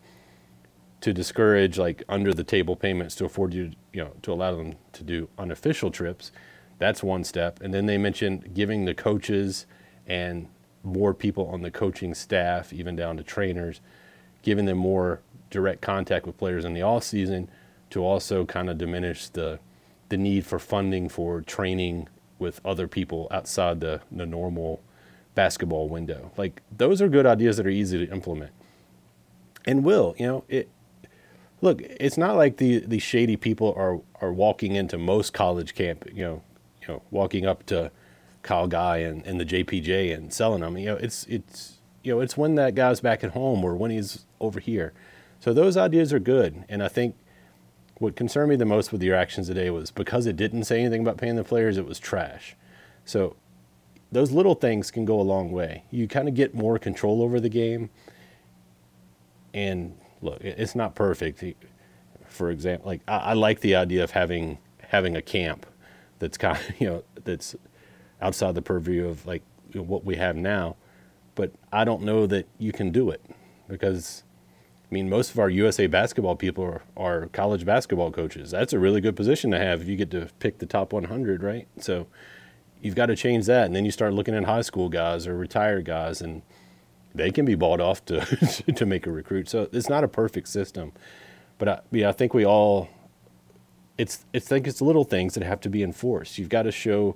[1.01, 4.75] To discourage like under the table payments to afford you, you know, to allow them
[4.93, 6.31] to do unofficial trips
[6.79, 7.61] that's one step.
[7.61, 9.65] And then they mentioned giving the coaches
[10.07, 10.47] and
[10.83, 13.79] more people on the coaching staff, even down to trainers,
[14.41, 17.49] giving them more direct contact with players in the off season
[17.89, 19.59] to also kind of diminish the
[20.09, 22.07] the need for funding for training
[22.37, 24.81] with other people outside the, the normal
[25.33, 26.31] basketball window.
[26.37, 28.51] Like those are good ideas that are easy to implement.
[29.65, 30.69] And will, you know, it
[31.61, 36.05] look, it's not like the the shady people are are walking into most college camp,
[36.13, 36.41] you know,
[36.87, 37.91] you know, walking up to
[38.41, 40.77] Kyle Guy and, and the JPJ and selling them.
[40.77, 43.91] You know, it's it's you know, it's when that guy's back at home or when
[43.91, 44.93] he's over here.
[45.39, 47.15] So those ideas are good, and I think
[47.97, 51.01] what concerned me the most with your actions today was because it didn't say anything
[51.01, 52.55] about paying the players, it was trash.
[53.05, 53.35] So
[54.11, 55.83] those little things can go a long way.
[55.91, 57.89] You kind of get more control over the game.
[59.53, 61.43] And look, it's not perfect.
[62.27, 64.57] For example, like I, I like the idea of having
[64.89, 65.65] having a camp
[66.23, 67.55] that's kind of, you know that's
[68.21, 70.75] outside the purview of like you know, what we have now.
[71.35, 73.21] But I don't know that you can do it
[73.67, 74.23] because
[74.89, 78.51] I mean most of our USA basketball people are, are college basketball coaches.
[78.51, 81.43] That's a really good position to have if you get to pick the top 100,
[81.43, 81.67] right?
[81.79, 82.07] So
[82.81, 85.35] you've got to change that, and then you start looking at high school guys or
[85.35, 86.43] retired guys, and
[87.15, 88.21] they can be bought off to
[88.75, 89.49] to make a recruit.
[89.49, 90.93] So it's not a perfect system,
[91.57, 92.89] but I, yeah, I think we all
[93.97, 96.37] it's it's like it's little things that have to be enforced.
[96.37, 97.15] You've got to show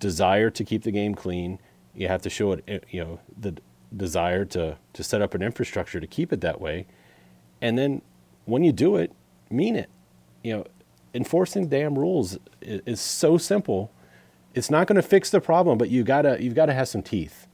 [0.00, 1.58] desire to keep the game clean.
[1.94, 3.56] You have to show it, eh, you know, the
[3.96, 6.86] desire to to set up an infrastructure to keep it that way,
[7.60, 8.02] and then
[8.44, 9.12] when you do it,
[9.50, 9.90] mean it.
[10.42, 10.64] You know,
[11.14, 13.90] enforcing damn rules is, is so simple
[14.56, 17.02] it's not going to fix the problem, but you gotta you've got to have some
[17.02, 17.46] teeth.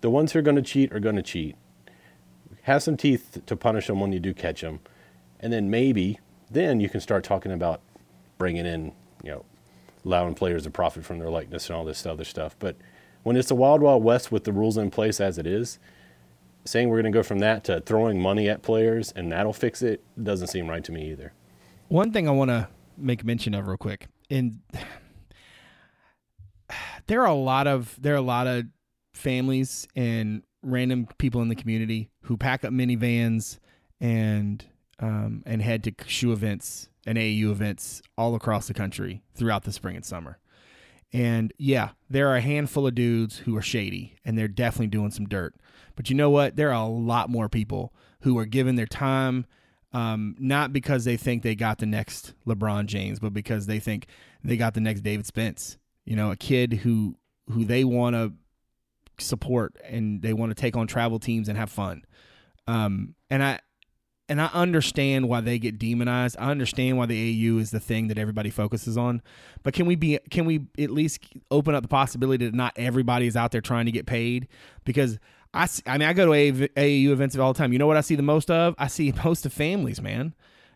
[0.00, 1.56] The ones who are going to cheat are going to cheat.
[2.62, 4.78] Have some teeth to punish them when you do catch them,
[5.40, 7.80] and then maybe then you can start talking about
[8.38, 9.44] bringing in you know
[10.04, 12.56] allowing players to profit from their likeness and all this other stuff.
[12.58, 12.76] But
[13.22, 15.78] when it's a wild wild west with the rules in place as it is,
[16.64, 19.82] saying we're going to go from that to throwing money at players and that'll fix
[19.82, 21.32] it doesn't seem right to me either.
[21.88, 24.60] One thing I want to make mention of real quick, and
[27.06, 28.66] there are a lot of there are a lot of
[29.14, 33.58] families and random people in the community who pack up minivans
[34.00, 34.64] and
[35.00, 39.72] um, and head to shoe events and AAU events all across the country throughout the
[39.72, 40.38] spring and summer.
[41.12, 45.10] And yeah, there are a handful of dudes who are shady and they're definitely doing
[45.10, 45.54] some dirt.
[45.96, 46.56] But you know what?
[46.56, 49.46] There are a lot more people who are giving their time,
[49.92, 54.06] um, not because they think they got the next LeBron James, but because they think
[54.44, 57.16] they got the next David Spence you know, a kid who
[57.50, 58.32] who they want to
[59.22, 62.02] support and they want to take on travel teams and have fun.
[62.66, 63.60] Um, and I
[64.28, 66.36] and I understand why they get demonized.
[66.38, 69.22] I understand why the AU is the thing that everybody focuses on.
[69.62, 73.26] But can we be can we at least open up the possibility that not everybody
[73.26, 74.48] is out there trying to get paid?
[74.84, 75.18] Because
[75.54, 77.72] I, I mean I go to AAU events all the time.
[77.72, 78.74] You know what I see the most of?
[78.78, 80.34] I see most of families, man.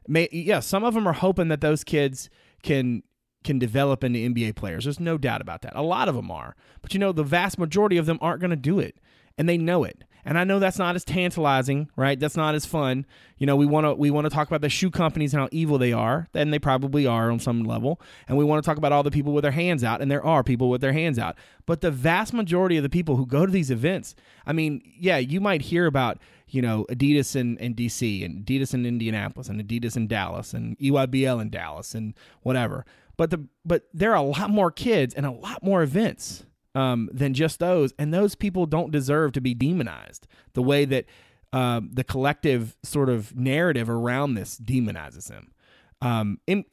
[0.09, 2.31] May, yeah, some of them are hoping that those kids
[2.63, 3.03] can
[3.45, 4.85] can develop into NBA players.
[4.85, 5.75] There's no doubt about that.
[5.75, 6.55] A lot of them are.
[6.81, 8.99] But you know, the vast majority of them aren't going to do it.
[9.39, 10.05] And they know it.
[10.25, 12.19] And I know that's not as tantalizing, right?
[12.19, 13.07] That's not as fun.
[13.39, 15.49] You know, we want to we want to talk about the shoe companies and how
[15.51, 18.01] evil they are, and they probably are on some level.
[18.29, 20.25] And we want to talk about all the people with their hands out, and there
[20.25, 21.37] are people with their hands out.
[21.67, 24.15] But the vast majority of the people who go to these events,
[24.47, 28.75] I mean, yeah, you might hear about you know Adidas in, in DC and Adidas
[28.75, 32.85] in Indianapolis and Adidas in Dallas and EYBL in Dallas and whatever.
[33.17, 37.09] But the but there are a lot more kids and a lot more events um,
[37.13, 41.07] than just those, and those people don't deserve to be demonized the way that
[41.53, 45.53] uh, the collective sort of narrative around this demonizes them.
[46.01, 46.65] Um, in,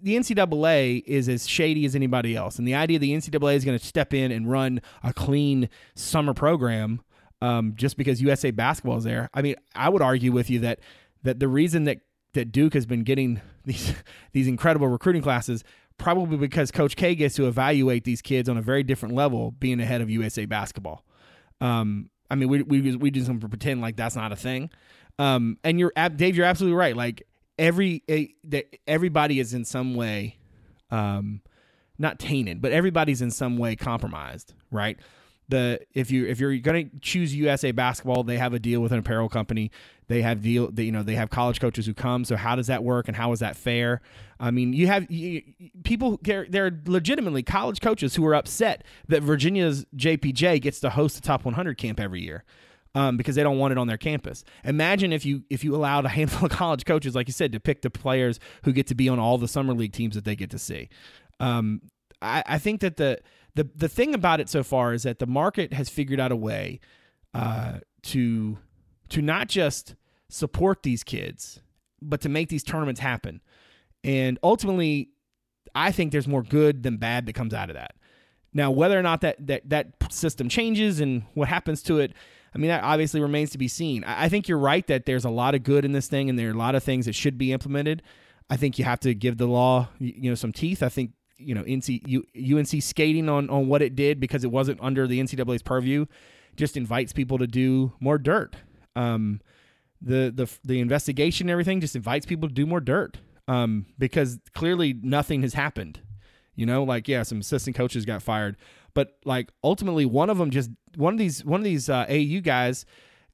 [0.00, 3.78] the NCAA is as shady as anybody else, and the idea the NCAA is going
[3.78, 7.02] to step in and run a clean summer program
[7.42, 9.28] um, just because USA basketball is there.
[9.34, 10.80] I mean, I would argue with you that
[11.22, 11.98] that the reason that
[12.34, 13.94] that Duke has been getting these
[14.32, 15.64] these incredible recruiting classes
[15.98, 19.80] probably because Coach K gets to evaluate these kids on a very different level, being
[19.80, 21.04] ahead of USA basketball.
[21.60, 24.70] Um, I mean, we we we do to pretend like that's not a thing.
[25.18, 26.96] Um, and you're Dave, you're absolutely right.
[26.96, 27.22] Like
[27.58, 28.02] every
[28.86, 30.38] everybody is in some way,
[30.90, 31.40] um,
[31.98, 34.98] not tainted, but everybody's in some way compromised, right?
[35.48, 38.92] The if you if you're going to choose USA basketball, they have a deal with
[38.92, 39.70] an apparel company.
[40.06, 42.24] They have deal they, you know they have college coaches who come.
[42.24, 44.00] So how does that work and how is that fair?
[44.38, 45.42] I mean, you have you,
[45.84, 51.16] people there are legitimately college coaches who are upset that Virginia's JPJ gets to host
[51.16, 52.44] the top 100 camp every year.
[52.94, 54.44] Um, because they don't want it on their campus.
[54.64, 57.60] Imagine if you if you allowed a handful of college coaches, like you said, to
[57.60, 60.34] pick the players who get to be on all the summer league teams that they
[60.34, 60.88] get to see.
[61.38, 61.82] Um,
[62.20, 63.20] I, I think that the
[63.58, 66.36] the the thing about it so far is that the market has figured out a
[66.36, 66.78] way
[67.34, 68.56] uh, to
[69.08, 69.96] to not just
[70.28, 71.60] support these kids,
[72.00, 73.40] but to make these tournaments happen.
[74.04, 75.10] And ultimately,
[75.74, 77.96] I think there's more good than bad that comes out of that.
[78.54, 82.12] Now, whether or not that that that system changes and what happens to it,
[82.54, 84.04] I mean, that obviously remains to be seen.
[84.04, 86.48] I think you're right that there's a lot of good in this thing, and there
[86.48, 88.04] are a lot of things that should be implemented.
[88.48, 90.80] I think you have to give the law, you know, some teeth.
[90.80, 94.80] I think you know NC UNC skating on on what it did because it wasn't
[94.82, 96.06] under the NCAA's purview
[96.56, 98.56] just invites people to do more dirt.
[98.96, 99.40] Um,
[100.02, 103.16] the the the investigation and everything just invites people to do more dirt
[103.46, 106.00] um, because clearly nothing has happened.
[106.54, 108.56] You know, like yeah, some assistant coaches got fired,
[108.94, 112.40] but like ultimately one of them just one of these one of these uh, AU
[112.40, 112.84] guys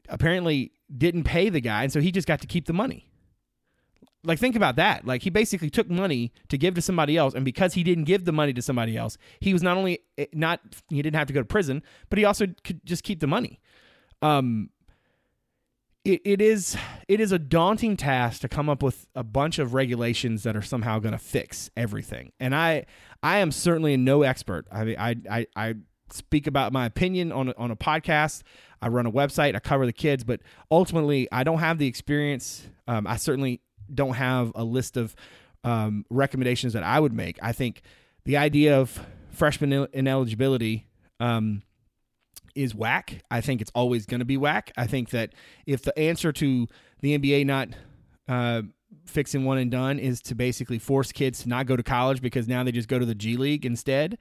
[0.08, 3.08] apparently didn't pay the guy, and so he just got to keep the money.
[4.24, 5.06] Like think about that.
[5.06, 8.24] Like he basically took money to give to somebody else, and because he didn't give
[8.24, 11.32] the money to somebody else, he was not only eh, not he didn't have to
[11.32, 13.60] go to prison, but he also could just keep the money.
[14.22, 14.70] Um,
[16.04, 16.76] it, it is
[17.08, 20.62] it is a daunting task to come up with a bunch of regulations that are
[20.62, 22.32] somehow going to fix everything.
[22.38, 22.86] And I
[23.22, 24.66] I am certainly no expert.
[24.70, 25.74] I mean, I I, I
[26.10, 28.42] speak about my opinion on on a podcast.
[28.82, 29.56] I run a website.
[29.56, 32.66] I cover the kids, but ultimately, I don't have the experience.
[32.86, 33.62] Um, I certainly
[33.92, 35.14] don't have a list of
[35.64, 37.38] um, recommendations that I would make.
[37.42, 37.82] I think
[38.24, 40.86] the idea of freshman ineligibility
[41.20, 41.62] um,
[42.54, 43.22] is whack.
[43.30, 44.72] I think it's always going to be whack.
[44.76, 45.34] I think that
[45.66, 46.68] if the answer to
[47.00, 47.68] the NBA not
[48.28, 48.62] uh,
[49.06, 52.48] fixing one and done is to basically force kids to not go to college because
[52.48, 54.18] now they just go to the G League instead,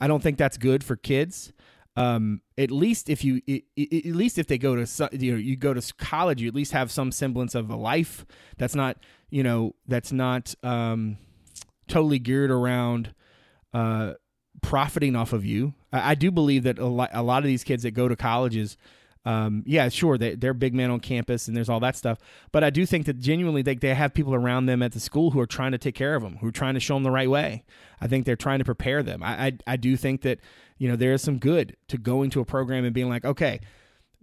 [0.00, 1.52] I don't think that's good for kids.
[1.94, 5.74] Um, at least if you, at least if they go to, you know, you go
[5.74, 8.24] to college, you at least have some semblance of a life
[8.56, 8.96] that's not,
[9.28, 11.18] you know, that's not um,
[11.88, 13.14] totally geared around
[13.74, 14.14] uh,
[14.62, 15.74] profiting off of you.
[15.92, 18.16] I, I do believe that a lot, a lot of these kids that go to
[18.16, 18.78] colleges,
[19.24, 22.18] um, yeah, sure, they, they're big men on campus and there's all that stuff.
[22.50, 25.30] But I do think that genuinely they, they have people around them at the school
[25.30, 27.10] who are trying to take care of them, who are trying to show them the
[27.10, 27.64] right way.
[28.00, 29.22] I think they're trying to prepare them.
[29.22, 30.40] I, I, I do think that,
[30.78, 33.60] you know, there is some good to going to a program and being like, okay,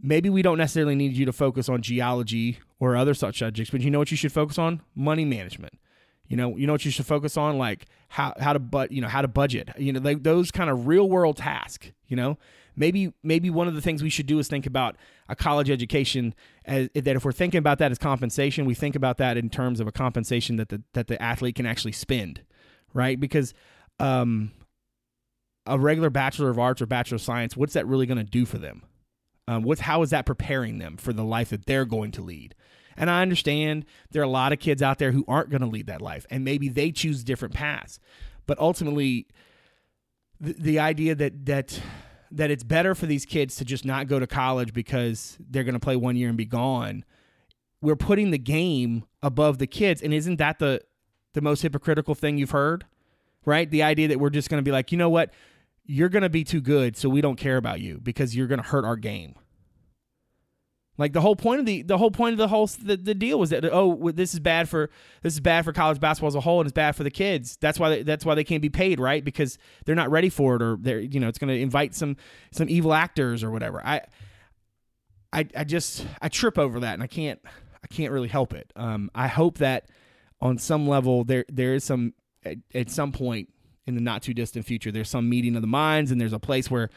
[0.02, 3.82] maybe we don't necessarily need you to focus on geology or other such subjects, but
[3.82, 4.82] you know what you should focus on?
[4.96, 5.74] Money management.
[6.28, 9.02] You know, you know what you should focus on, like how how to but you
[9.02, 9.70] know how to budget.
[9.80, 11.92] You know, like those kind of real world tasks.
[12.08, 12.38] You know,
[12.80, 14.96] maybe maybe one of the things we should do is think about
[15.28, 16.34] a college education
[16.66, 19.80] as, that if we're thinking about that as compensation, we think about that in terms
[19.80, 22.42] of a compensation that the that the athlete can actually spend,
[22.94, 23.20] right?
[23.20, 23.54] Because
[24.00, 24.52] um,
[25.68, 28.46] a regular bachelor of arts or bachelor of science, what's that really going to do
[28.46, 28.84] for them?
[29.48, 32.56] Um, what's how is that preparing them for the life that they're going to lead?
[32.96, 35.68] And I understand there are a lot of kids out there who aren't going to
[35.68, 38.00] lead that life, and maybe they choose different paths.
[38.46, 39.28] But ultimately,
[40.40, 41.82] the, the idea that that
[42.32, 45.74] that it's better for these kids to just not go to college because they're going
[45.74, 47.04] to play one year and be gone.
[47.82, 50.82] We're putting the game above the kids, and isn't that the
[51.34, 52.86] the most hypocritical thing you've heard?
[53.46, 53.70] Right?
[53.70, 55.34] The idea that we're just going to be like, you know what,
[55.86, 58.62] you're going to be too good, so we don't care about you because you're going
[58.62, 59.36] to hurt our game.
[61.00, 63.40] Like the whole point of the the whole point of the whole the, the deal
[63.40, 64.90] was that oh this is bad for
[65.24, 67.58] this is bad for college basketball as a whole and it's bad for the kids.
[67.62, 70.58] That's why they, that's why they can't be paid right because they're not ready for
[70.58, 72.18] it or they're you know it's going to invite some
[72.52, 73.82] some evil actors or whatever.
[73.84, 74.02] I
[75.32, 77.40] I I just I trip over that and I can't
[77.82, 78.70] I can't really help it.
[78.76, 79.90] Um, I hope that
[80.42, 83.48] on some level there there is some at, at some point
[83.88, 86.40] in the not too distant future there's some meeting of the minds and there's a
[86.40, 86.90] place where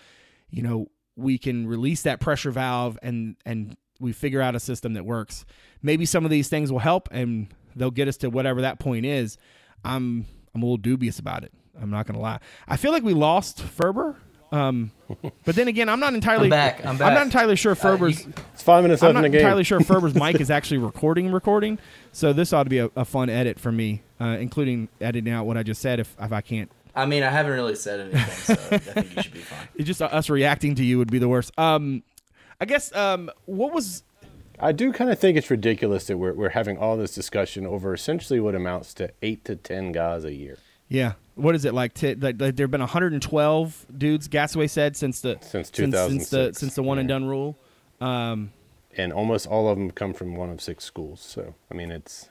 [0.50, 4.94] you know we can release that pressure valve and and we figure out a system
[4.94, 5.44] that works.
[5.82, 9.06] Maybe some of these things will help and they'll get us to whatever that point
[9.06, 9.38] is.
[9.84, 11.52] I'm I'm a little dubious about it.
[11.80, 12.40] I'm not gonna lie.
[12.68, 14.16] I feel like we lost Ferber.
[14.50, 14.90] Um,
[15.44, 16.44] but then again, I'm not entirely.
[16.44, 16.84] I'm back.
[16.84, 17.08] I'm back.
[17.08, 18.26] I'm not entirely sure Ferber's.
[18.26, 19.40] Uh, it's five minutes I'm not the game.
[19.40, 21.32] entirely sure Ferber's mic is actually recording.
[21.32, 21.78] Recording.
[22.12, 25.46] So this ought to be a, a fun edit for me, uh, including editing out
[25.46, 26.00] what I just said.
[26.00, 26.70] If if I can't.
[26.94, 29.68] I mean, I haven't really said anything, so I think you should be fine.
[29.76, 31.50] It's just us reacting to you would be the worst.
[31.58, 32.02] Um,
[32.62, 32.94] I guess.
[32.94, 34.04] Um, what was
[34.60, 37.92] I do kind of think it's ridiculous that we're, we're having all this discussion over
[37.92, 40.58] essentially what amounts to eight to 10 guys a year.
[40.88, 41.14] Yeah.
[41.34, 41.92] What is it like?
[41.92, 44.28] T- like, like there have been 112 dudes.
[44.28, 46.12] Gasaway said since the since 2006.
[46.12, 47.00] since, the since the one yeah.
[47.00, 47.58] and done rule.
[48.00, 48.52] Um,
[48.96, 51.20] and almost all of them come from one of six schools.
[51.20, 52.28] So I mean, it's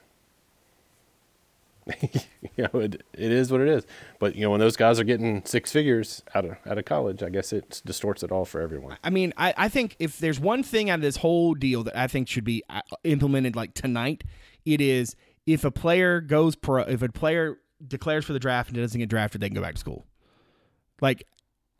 [2.00, 2.20] you
[2.58, 3.86] know it, it is what it is.
[4.18, 7.22] But you know when those guys are getting six figures out of out of college,
[7.22, 8.98] I guess it distorts it all for everyone.
[9.02, 11.96] I mean, I, I think if there's one thing out of this whole deal that
[11.96, 14.24] I think should be uh, implemented like tonight,
[14.64, 15.16] it is
[15.46, 19.08] if a player goes pro, if a player declares for the draft and doesn't get
[19.08, 20.06] drafted, they can go back to school.
[21.00, 21.26] Like,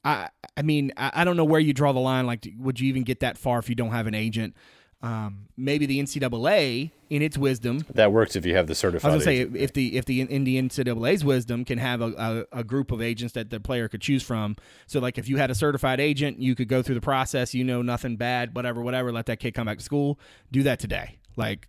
[0.04, 2.26] I I mean, I, I don't know where you draw the line.
[2.26, 4.56] Like, would you even get that far if you don't have an agent?
[5.02, 9.10] Um, maybe the NCAA, in its wisdom, that works if you have the certified.
[9.10, 12.46] I was gonna say if the if the in the NCAA's wisdom can have a,
[12.52, 14.56] a, a group of agents that the player could choose from.
[14.86, 17.52] So like if you had a certified agent, you could go through the process.
[17.52, 19.10] You know nothing bad, whatever, whatever.
[19.10, 20.20] Let that kid come back to school.
[20.52, 21.18] Do that today.
[21.36, 21.68] Like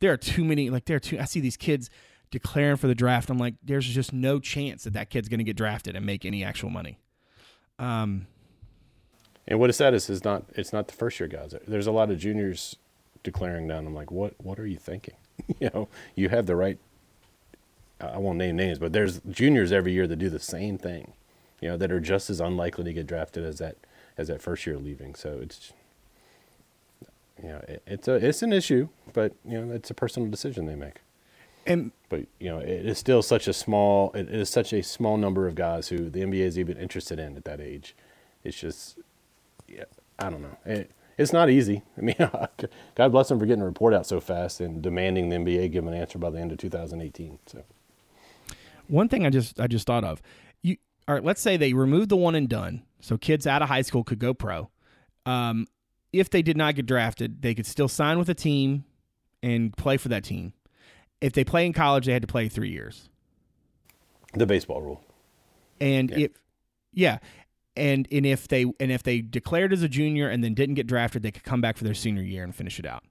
[0.00, 0.68] there are too many.
[0.68, 1.20] Like there are too.
[1.20, 1.88] I see these kids
[2.32, 3.30] declaring for the draft.
[3.30, 6.24] I'm like, there's just no chance that that kid's going to get drafted and make
[6.24, 6.98] any actual money.
[7.78, 8.26] Um,
[9.52, 11.54] And what it's sad is, is not it's not the first year guys.
[11.68, 12.76] There's a lot of juniors
[13.22, 13.86] declaring down.
[13.86, 15.12] I'm like, what what are you thinking?
[15.60, 16.78] you know, you have the right.
[18.00, 21.12] I won't name names, but there's juniors every year that do the same thing.
[21.60, 23.76] You know, that are just as unlikely to get drafted as that
[24.16, 25.14] as that first year leaving.
[25.14, 25.74] So it's.
[27.42, 30.64] You know, it, it's a it's an issue, but you know it's a personal decision
[30.64, 31.02] they make.
[31.66, 34.12] And but you know, it is still such a small.
[34.12, 37.36] It is such a small number of guys who the NBA is even interested in
[37.36, 37.94] at that age.
[38.44, 38.98] It's just,
[40.18, 40.56] I don't know.
[40.64, 41.82] It, it's not easy.
[41.98, 42.16] I mean,
[42.94, 45.86] God bless them for getting a report out so fast and demanding the NBA give
[45.86, 47.38] an answer by the end of 2018.
[47.46, 47.62] So,
[48.88, 50.22] one thing I just I just thought of,
[50.62, 50.76] you
[51.08, 51.24] all right?
[51.24, 54.18] Let's say they removed the one and done, so kids out of high school could
[54.18, 54.70] go pro.
[55.26, 55.66] Um,
[56.12, 58.84] if they did not get drafted, they could still sign with a team
[59.42, 60.52] and play for that team.
[61.20, 63.08] If they play in college, they had to play three years.
[64.34, 65.04] The baseball rule.
[65.80, 66.18] And yeah.
[66.18, 66.30] if
[66.92, 67.18] yeah,
[67.76, 70.86] and and if they and if they declared as a junior and then didn't get
[70.86, 73.04] drafted, they could come back for their senior year and finish it out.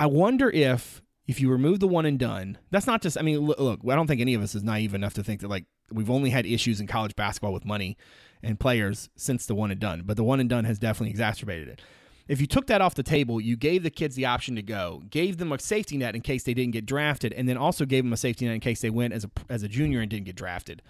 [0.00, 3.18] I wonder if if you remove the one and done, that's not just.
[3.18, 5.40] I mean, look, look, I don't think any of us is naive enough to think
[5.40, 7.96] that like we've only had issues in college basketball with money
[8.42, 11.68] and players since the one and done, but the one and done has definitely exacerbated
[11.68, 11.82] it.
[12.28, 15.02] If you took that off the table, you gave the kids the option to go,
[15.08, 18.04] gave them a safety net in case they didn't get drafted, and then also gave
[18.04, 20.26] them a safety net in case they went as a as a junior and didn't
[20.26, 20.82] get drafted.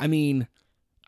[0.00, 0.48] I mean,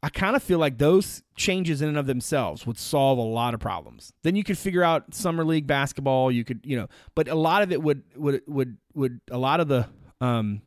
[0.02, 3.54] I kind of feel like those changes in and of themselves would solve a lot
[3.54, 4.12] of problems.
[4.22, 6.30] Then you could figure out summer league basketball.
[6.30, 9.58] You could, you know, but a lot of it would would would would a lot
[9.58, 9.88] of the
[10.20, 10.62] um,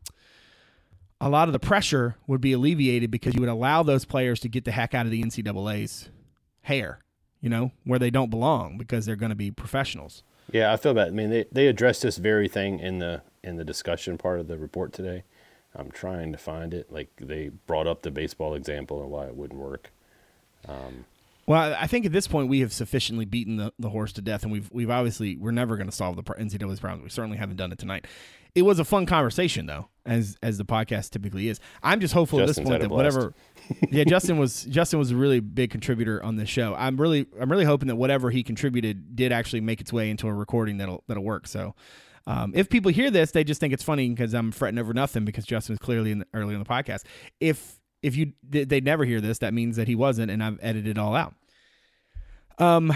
[1.21, 4.49] a lot of the pressure would be alleviated because you would allow those players to
[4.49, 6.09] get the heck out of the NCAA's
[6.61, 6.99] hair
[7.45, 10.23] you know, where they don't belong because they're going to be professionals.
[10.51, 11.09] Yeah, I feel that.
[11.09, 14.47] I mean, they, they addressed this very thing in the in the discussion part of
[14.47, 15.23] the report today.
[15.75, 16.91] I'm trying to find it.
[16.91, 19.91] Like they brought up the baseball example and why it wouldn't work.
[20.67, 21.05] Um,
[21.47, 24.43] well, I think at this point we have sufficiently beaten the, the horse to death,
[24.43, 27.03] and we've we've obviously we're never going to solve the NCAA's problems.
[27.03, 28.05] We certainly haven't done it tonight.
[28.55, 31.59] It was a fun conversation though, as as the podcast typically is.
[31.83, 33.33] I'm just hopeful Justin's at this point that whatever.
[33.91, 36.73] yeah, Justin was Justin was a really big contributor on this show.
[36.75, 40.27] I'm really I'm really hoping that whatever he contributed did actually make its way into
[40.27, 41.47] a recording that'll that'll work.
[41.47, 41.75] So.
[42.27, 45.25] Um, if people hear this, they just think it's funny because I'm fretting over nothing
[45.25, 47.03] because Justin was clearly in the, early in the podcast.
[47.39, 50.97] If if you they never hear this, that means that he wasn't, and I've edited
[50.97, 51.33] it all out.
[52.57, 52.93] Um,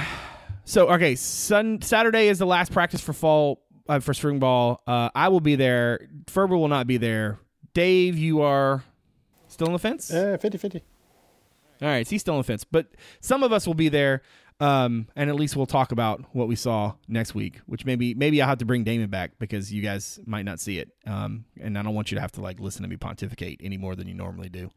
[0.65, 4.81] so okay, sun Saturday is the last practice for fall uh, for spring ball.
[4.87, 6.07] Uh, I will be there.
[6.27, 7.39] Ferber will not be there.
[7.73, 8.83] Dave, you are
[9.47, 10.11] still on the fence.
[10.11, 10.81] Uh, 50-50.
[11.81, 12.87] All right, so he's still on the fence, but
[13.21, 14.21] some of us will be there.
[14.61, 18.41] Um, and at least we'll talk about what we saw next week, which maybe maybe
[18.41, 20.89] I'll have to bring Damon back because you guys might not see it.
[21.07, 23.77] Um, and I don't want you to have to like listen to me pontificate any
[23.77, 24.69] more than you normally do.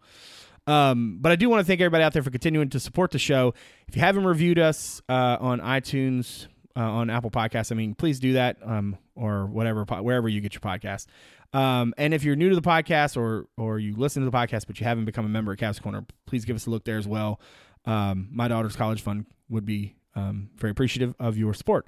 [0.68, 3.18] Um, but I do want to thank everybody out there for continuing to support the
[3.18, 3.54] show.
[3.88, 8.20] If you haven't reviewed us uh, on iTunes, uh, on Apple Podcasts, I mean, please
[8.20, 11.06] do that um, or whatever, wherever you get your podcast.
[11.52, 14.66] Um, and if you're new to the podcast or or you listen to the podcast
[14.66, 16.96] but you haven't become a member at Cavs Corner, please give us a look there
[16.96, 17.40] as well.
[17.84, 21.86] Um, my daughter's college fund would be um, very appreciative of your support.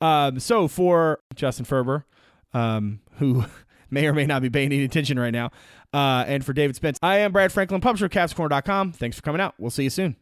[0.00, 2.04] Um, so for Justin Ferber,
[2.52, 3.44] um, who
[3.90, 5.50] may or may not be paying any attention right now.
[5.92, 8.92] Uh, and for David Spence, I am Brad Franklin, publisher of CavsCorner.com.
[8.92, 9.54] Thanks for coming out.
[9.58, 10.16] We'll see you soon.